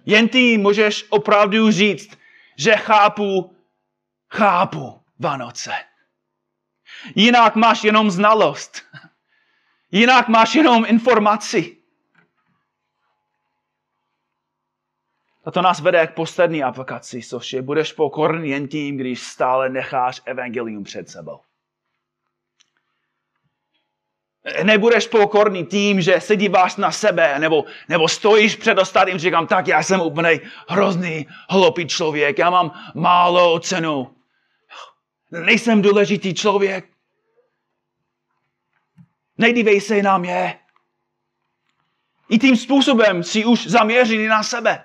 Jen 0.06 0.28
ty 0.28 0.58
můžeš 0.58 1.04
opravdu 1.08 1.70
říct, 1.70 2.18
že 2.58 2.72
chápu, 2.72 3.56
chápu 4.32 5.00
Vánoce. 5.18 5.72
Jinak 7.14 7.56
máš 7.56 7.84
jenom 7.84 8.10
znalost. 8.10 8.82
Jinak 9.90 10.28
máš 10.28 10.54
jenom 10.54 10.84
informaci. 10.88 11.76
A 15.44 15.50
to 15.50 15.62
nás 15.62 15.80
vede 15.80 16.06
k 16.06 16.14
poslední 16.14 16.62
aplikaci, 16.62 17.22
což 17.22 17.52
je, 17.52 17.62
budeš 17.62 17.92
pokorný 17.92 18.48
jen 18.48 18.68
tím, 18.68 18.96
když 18.96 19.22
stále 19.22 19.68
necháš 19.68 20.22
evangelium 20.24 20.84
před 20.84 21.08
sebou. 21.08 21.40
Nebudeš 24.62 25.06
pokorný 25.06 25.66
tím, 25.66 26.00
že 26.00 26.20
se 26.20 26.36
díváš 26.36 26.76
na 26.76 26.92
sebe, 26.92 27.38
nebo, 27.38 27.64
nebo 27.88 28.08
stojíš 28.08 28.56
před 28.56 28.78
ostatním, 28.78 29.18
říkám, 29.18 29.46
tak 29.46 29.68
já 29.68 29.82
jsem 29.82 30.00
úplně 30.00 30.40
hrozný, 30.68 31.26
hloupý 31.48 31.86
člověk, 31.86 32.38
já 32.38 32.50
mám 32.50 32.92
málo 32.94 33.60
cenu. 33.60 34.15
Nejsem 35.30 35.82
důležitý 35.82 36.34
člověk. 36.34 36.88
Nejdívej 39.38 39.80
se 39.80 40.02
na 40.02 40.18
mě. 40.18 40.60
I 42.28 42.38
tím 42.38 42.56
způsobem 42.56 43.22
si 43.22 43.44
už 43.44 43.66
zaměřený 43.66 44.26
na 44.26 44.42
sebe. 44.42 44.84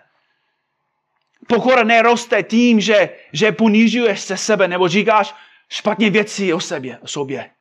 Pokora 1.47 1.83
neroste 1.83 2.43
tím, 2.43 2.81
že, 2.81 3.17
že 3.33 3.51
ponižuješ 3.51 4.21
se 4.21 4.37
sebe 4.37 4.67
nebo 4.67 4.87
říkáš 4.87 5.35
špatně 5.69 6.09
věci 6.09 6.53
o, 6.53 6.59
sebě, 6.59 6.99
o 6.99 7.07
sobě. 7.07 7.51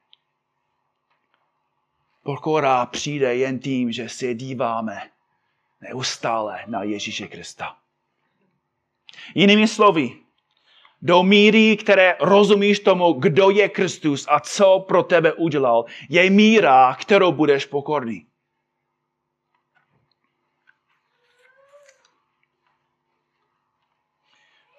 Pokora 2.22 2.86
přijde 2.86 3.36
jen 3.36 3.58
tím, 3.58 3.92
že 3.92 4.08
se 4.08 4.34
díváme 4.34 5.10
neustále 5.80 6.64
na 6.66 6.82
Ježíše 6.82 7.28
Krista. 7.28 7.76
Jinými 9.34 9.68
slovy, 9.68 10.10
do 11.02 11.22
míry, 11.22 11.76
které 11.76 12.16
rozumíš 12.20 12.80
tomu, 12.80 13.12
kdo 13.12 13.50
je 13.50 13.68
Kristus 13.68 14.26
a 14.28 14.40
co 14.40 14.84
pro 14.88 15.02
tebe 15.02 15.32
udělal, 15.32 15.84
je 16.08 16.30
míra, 16.30 16.94
kterou 16.94 17.32
budeš 17.32 17.66
pokorný. 17.66 18.26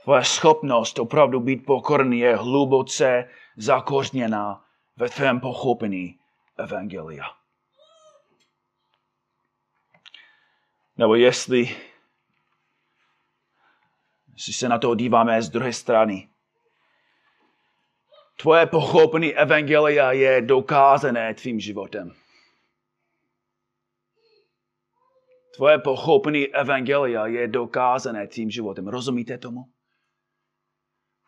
Tvoje 0.04 0.24
schopnost 0.24 1.00
opravdu 1.00 1.40
být 1.40 1.66
pokorný 1.66 2.20
je 2.20 2.36
hluboce 2.36 3.30
zakořněná 3.58 4.66
ve 4.98 5.10
tvém 5.10 5.40
pochopení 5.40 6.20
Evangelia. 6.58 7.26
Nebo 10.98 11.16
jestli 11.16 11.76
si 14.42 14.54
se 14.54 14.70
na 14.70 14.78
to 14.78 14.96
díváme 14.96 15.42
z 15.42 15.50
druhé 15.50 15.74
strany. 15.74 16.30
Tvoje 18.42 18.66
pochopení 18.66 19.34
Evangelia 19.36 20.12
je 20.12 20.42
dokázané 20.42 21.34
tvým 21.34 21.60
životem. 21.60 22.16
Tvoje 25.56 25.80
pochopení 25.80 26.48
Evangelia 26.48 27.26
je 27.26 27.48
dokázané 27.48 28.28
tvým 28.28 28.50
životem. 28.50 28.88
Rozumíte 28.88 29.38
tomu? 29.38 29.66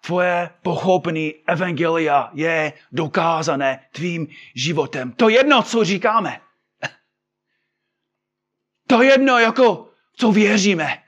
Tvoje 0.06 0.49
pochopení 0.63 1.34
Evangelia 1.47 2.32
je 2.34 2.73
dokázané 2.91 3.89
tvým 3.91 4.28
životem. 4.56 5.12
To 5.12 5.30
jedno, 5.30 5.63
co 5.63 5.84
říkáme. 5.84 6.41
To 8.88 9.02
jedno, 9.02 9.39
jako 9.39 9.89
co 10.17 10.32
věříme. 10.32 11.02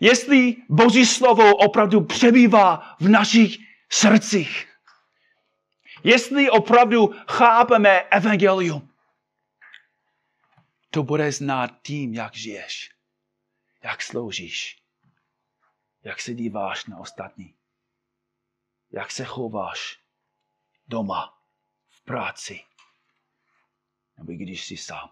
Jestli 0.00 0.56
Boží 0.68 1.06
slovo 1.06 1.56
opravdu 1.56 2.04
přebývá 2.04 2.96
v 3.00 3.08
našich 3.08 3.56
srdcích. 3.92 4.76
Jestli 6.04 6.50
opravdu 6.50 7.14
chápeme 7.28 8.00
evangelium, 8.00 8.92
to 10.90 11.02
bude 11.02 11.32
znát 11.32 11.70
tím, 11.82 12.14
jak 12.14 12.34
žiješ, 12.34 12.90
jak 13.82 14.02
sloužíš, 14.02 14.82
jak 16.02 16.20
se 16.20 16.34
díváš 16.34 16.86
na 16.86 16.98
ostatní, 16.98 17.54
jak 18.90 19.10
se 19.10 19.24
chováš 19.24 20.00
doma, 20.88 21.38
v 21.88 22.04
práci, 22.04 22.64
nebo 24.18 24.32
když 24.32 24.66
jsi 24.66 24.76
sám. 24.76 25.10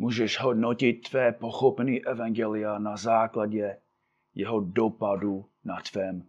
Můžeš 0.00 0.40
hodnotit 0.40 1.08
tvé 1.08 1.32
pochopení 1.32 2.06
evangelia 2.06 2.78
na 2.78 2.96
základě 2.96 3.80
jeho 4.34 4.60
dopadu 4.60 5.50
na 5.64 5.80
tvém 5.92 6.28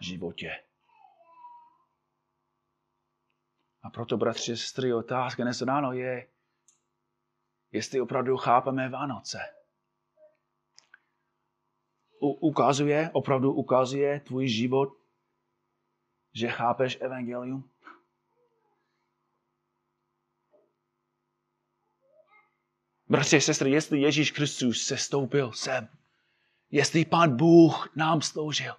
životě. 0.00 0.50
A 3.82 3.90
proto, 3.90 4.16
bratři 4.16 4.56
sestry, 4.56 4.94
otázka 4.94 5.42
dnes 5.42 5.62
ráno 5.62 5.92
je, 5.92 6.28
jestli 7.72 8.00
opravdu 8.00 8.36
chápeme 8.36 8.88
Vánoce. 8.88 9.38
U, 12.20 12.28
ukazuje, 12.28 13.10
opravdu 13.12 13.52
ukazuje 13.52 14.20
tvůj 14.20 14.48
život 14.48 14.88
že 16.36 16.48
chápeš 16.48 16.98
evangelium? 17.00 17.70
Bratři 23.08 23.36
a 23.36 23.40
sestry, 23.40 23.70
jestli 23.70 24.00
Ježíš 24.00 24.30
Kristus 24.30 24.86
se 24.86 24.96
stoupil 24.96 25.52
sem, 25.52 25.88
jestli 26.70 27.04
Pán 27.04 27.36
Bůh 27.36 27.92
nám 27.96 28.22
sloužil, 28.22 28.74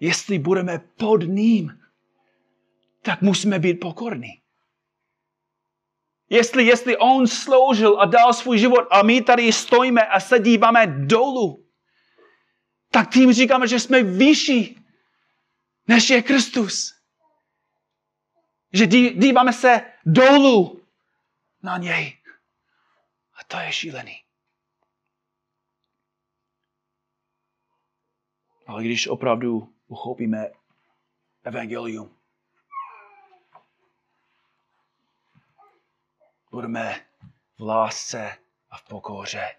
jestli 0.00 0.38
budeme 0.38 0.78
pod 0.78 1.22
ním, 1.22 1.80
tak 3.02 3.22
musíme 3.22 3.58
být 3.58 3.74
pokorní. 3.74 4.42
Jestli, 6.28 6.64
jestli 6.64 6.96
on 6.96 7.26
sloužil 7.26 8.00
a 8.00 8.04
dal 8.04 8.32
svůj 8.32 8.58
život 8.58 8.88
a 8.90 9.02
my 9.02 9.22
tady 9.22 9.52
stojíme 9.52 10.06
a 10.06 10.20
se 10.20 10.38
díváme 10.38 10.86
dolů, 10.86 11.66
tak 12.90 13.12
tím 13.12 13.32
říkáme, 13.32 13.68
že 13.68 13.80
jsme 13.80 14.02
vyšší, 14.02 14.86
než 15.88 16.10
je 16.10 16.22
Kristus. 16.22 16.94
Že 18.72 18.86
díváme 18.86 19.52
se 19.52 19.82
dolů 20.06 20.80
na 21.62 21.78
něj. 21.78 22.21
To 23.52 23.58
je 23.58 23.72
šílený. 23.72 24.24
Ale 28.66 28.84
když 28.84 29.06
opravdu 29.06 29.74
uchopíme 29.86 30.50
evangelium, 31.44 32.18
budeme 36.50 37.06
v 37.58 37.62
lásce 37.62 38.38
a 38.70 38.76
v 38.76 38.82
pokoře 38.88 39.56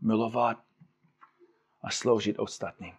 milovat 0.00 0.64
a 1.82 1.90
sloužit 1.90 2.38
ostatním. 2.38 2.94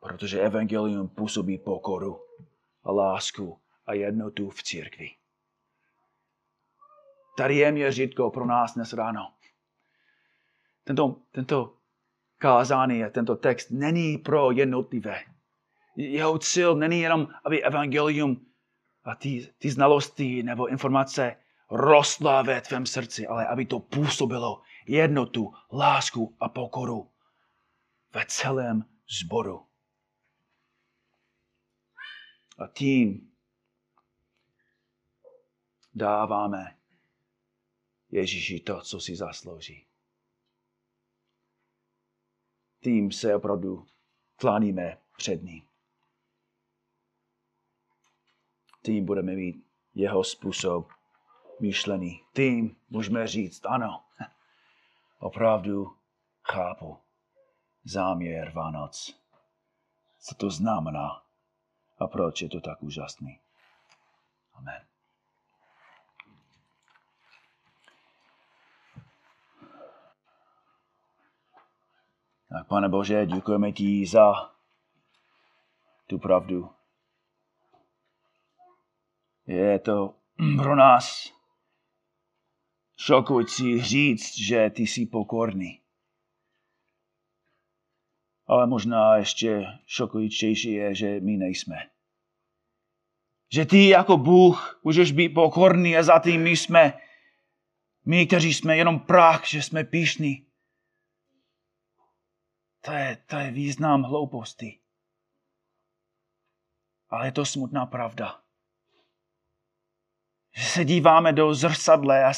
Protože 0.00 0.40
evangelium 0.40 1.08
působí 1.08 1.58
pokoru 1.58 2.20
a 2.84 2.92
lásku 2.92 3.65
a 3.86 3.94
jednotu 3.94 4.50
v 4.50 4.62
církvi. 4.62 5.10
Tady 7.36 7.56
je 7.56 7.72
měřitko 7.72 8.30
pro 8.30 8.46
nás 8.46 8.74
dnes 8.74 8.92
ráno. 8.92 9.32
Tento, 10.84 11.16
tento 11.30 11.76
kázání 12.38 13.04
a 13.04 13.10
tento 13.10 13.36
text 13.36 13.70
není 13.70 14.18
pro 14.18 14.50
jednotlivé. 14.50 15.24
Jeho 15.96 16.38
cíl 16.38 16.74
není 16.74 17.00
jenom, 17.00 17.28
aby 17.44 17.62
evangelium 17.62 18.46
a 19.04 19.14
ty, 19.14 19.54
ty 19.58 19.70
znalosti 19.70 20.42
nebo 20.42 20.66
informace 20.66 21.36
rostla 21.70 22.42
ve 22.42 22.60
tvém 22.60 22.86
srdci, 22.86 23.26
ale 23.26 23.46
aby 23.46 23.66
to 23.66 23.80
působilo 23.80 24.62
jednotu, 24.86 25.54
lásku 25.72 26.36
a 26.40 26.48
pokoru 26.48 27.10
ve 28.14 28.24
celém 28.28 28.84
zboru. 29.20 29.66
A 32.58 32.66
tím 32.66 33.32
dáváme 35.96 36.76
Ježíši 38.10 38.60
to, 38.60 38.80
co 38.80 39.00
si 39.00 39.16
zaslouží. 39.16 39.86
Tím 42.82 43.12
se 43.12 43.36
opravdu 43.36 43.86
kláníme 44.36 44.98
před 45.16 45.42
ním. 45.42 45.68
Tím 48.82 49.04
budeme 49.04 49.32
mít 49.32 49.66
jeho 49.94 50.24
způsob 50.24 50.88
myšlení. 51.60 52.20
Tím 52.32 52.76
můžeme 52.88 53.26
říct, 53.26 53.66
ano, 53.66 54.04
opravdu 55.18 55.96
chápu 56.42 56.98
záměr 57.84 58.50
Vánoc. 58.50 59.20
Co 60.18 60.34
to 60.34 60.50
znamená 60.50 61.22
a 61.98 62.06
proč 62.06 62.42
je 62.42 62.48
to 62.48 62.60
tak 62.60 62.82
úžasný. 62.82 63.40
Amen. 64.52 64.95
Tak 72.56 72.66
pane 72.66 72.88
Bože, 72.88 73.26
děkujeme 73.26 73.72
ti 73.72 74.06
za 74.06 74.32
tu 76.06 76.18
pravdu. 76.18 76.70
Je 79.46 79.78
to 79.78 80.14
pro 80.56 80.76
nás 80.76 81.32
šokující 82.98 83.82
říct, 83.82 84.38
že 84.38 84.70
ty 84.70 84.82
jsi 84.82 85.06
pokorný. 85.06 85.80
Ale 88.46 88.66
možná 88.66 89.16
ještě 89.16 89.66
šokujícnější 89.86 90.72
je, 90.72 90.94
že 90.94 91.20
my 91.20 91.36
nejsme. 91.36 91.76
Že 93.52 93.66
ty 93.66 93.88
jako 93.88 94.16
Bůh 94.16 94.80
můžeš 94.84 95.12
být 95.12 95.28
pokorný 95.28 95.96
a 95.96 96.02
zatím 96.02 96.42
my 96.42 96.50
jsme, 96.50 96.92
my, 98.04 98.26
kteří 98.26 98.54
jsme 98.54 98.76
jenom 98.76 99.00
prach, 99.00 99.46
že 99.46 99.62
jsme 99.62 99.84
píšní. 99.84 100.45
To 102.86 102.92
je, 102.92 103.18
to 103.26 103.36
je 103.36 103.50
význam 103.50 104.02
hlouposti. 104.02 104.78
Ale 107.10 107.26
je 107.26 107.32
to 107.32 107.44
smutná 107.44 107.86
pravda. 107.86 108.40
Že 110.54 110.64
se 110.64 110.84
díváme 110.84 111.32
do 111.32 111.54
zrcadla 111.54 112.30
a, 112.30 112.32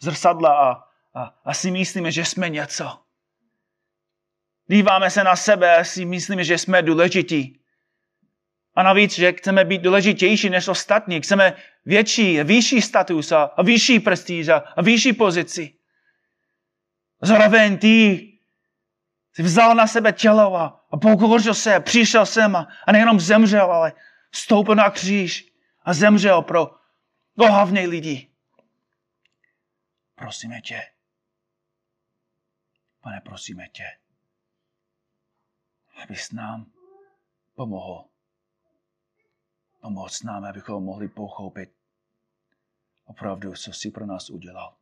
zrcadla 0.00 0.70
a, 0.70 0.72
a, 1.14 1.22
a 1.44 1.54
si 1.54 1.70
myslíme, 1.70 2.12
že 2.12 2.24
jsme 2.24 2.48
něco. 2.48 2.98
Díváme 4.66 5.10
se 5.10 5.24
na 5.24 5.36
sebe 5.36 5.76
a 5.76 5.84
si 5.84 6.04
myslíme, 6.04 6.44
že 6.44 6.58
jsme 6.58 6.82
důležití. 6.82 7.60
A 8.74 8.82
navíc, 8.82 9.14
že 9.14 9.32
chceme 9.32 9.64
být 9.64 9.82
důležitější 9.82 10.50
než 10.50 10.68
ostatní. 10.68 11.20
Chceme 11.20 11.56
větší, 11.84 12.42
vyšší 12.42 12.82
status 12.82 13.32
a, 13.32 13.42
a 13.42 13.62
vyšší 13.62 14.00
prestíž 14.00 14.48
a, 14.48 14.56
a 14.56 14.82
vyšší 14.82 15.12
pozici. 15.12 15.74
Zároveň 17.22 17.78
ty 17.78 18.29
vzal 19.42 19.74
na 19.74 19.86
sebe 19.86 20.12
tělo 20.12 20.56
a, 20.56 20.86
a 20.90 21.54
se, 21.54 21.80
přišel 21.80 22.26
sem 22.26 22.56
a, 22.56 22.68
a 22.86 22.92
nejenom 22.92 23.20
zemřel, 23.20 23.72
ale 23.72 23.92
stoupil 24.32 24.74
na 24.74 24.90
kříž 24.90 25.52
a 25.82 25.94
zemřel 25.94 26.42
pro 26.42 26.74
ohavně 27.38 27.80
lidi. 27.80 28.30
Prosíme 30.14 30.60
tě, 30.60 30.82
pane, 33.00 33.20
prosíme 33.20 33.68
tě, 33.68 33.84
abys 36.02 36.32
nám 36.32 36.72
pomohl. 37.54 38.04
Pomoc 39.80 40.22
nám, 40.22 40.44
abychom 40.44 40.84
mohli 40.84 41.08
pochopit 41.08 41.72
opravdu, 43.04 43.54
co 43.54 43.72
jsi 43.72 43.90
pro 43.90 44.06
nás 44.06 44.30
udělal. 44.30 44.76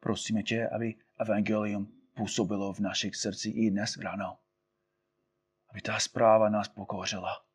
Prosíme 0.00 0.42
tě, 0.42 0.68
aby 0.68 0.94
evangelium 1.18 1.95
působilo 2.16 2.72
v 2.72 2.80
našich 2.80 3.16
srdcích 3.16 3.56
i 3.56 3.70
dnes 3.70 3.96
ráno. 3.96 4.38
Aby 5.68 5.80
ta 5.80 6.00
zpráva 6.00 6.48
nás 6.48 6.68
pokořila. 6.68 7.46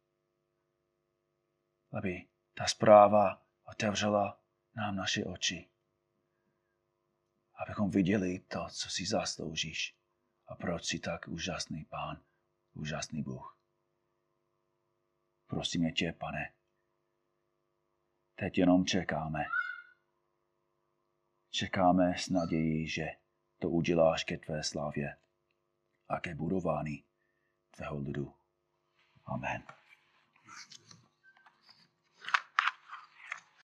Aby 1.91 2.28
ta 2.53 2.68
zpráva 2.68 3.45
otevřela 3.64 4.41
nám 4.76 4.95
naše 4.95 5.26
oči. 5.26 5.70
Abychom 7.55 7.89
viděli 7.89 8.39
to, 8.39 8.68
co 8.70 8.89
si 8.89 9.05
zasloužíš 9.05 9.95
a 10.47 10.55
proč 10.55 10.86
jsi 10.86 10.99
tak 10.99 11.28
úžasný 11.28 11.86
pán, 11.86 12.24
úžasný 12.74 13.24
Bůh. 13.24 13.57
Prosíme 15.47 15.91
tě, 15.91 16.14
pane, 16.14 16.53
teď 18.36 18.57
jenom 18.57 18.86
čekáme. 18.86 19.43
Čekáme 21.49 22.18
s 22.18 22.30
nadějí, 22.30 22.88
že 22.88 23.20
to 23.62 23.70
uděláš 23.70 24.24
ke 24.24 24.38
tvé 24.38 24.64
slávě 24.64 25.18
a 26.09 26.20
ke 26.20 26.36
budování 26.36 27.03
tvého 27.72 27.97
lidu. 27.97 28.34
Amen. 29.26 29.64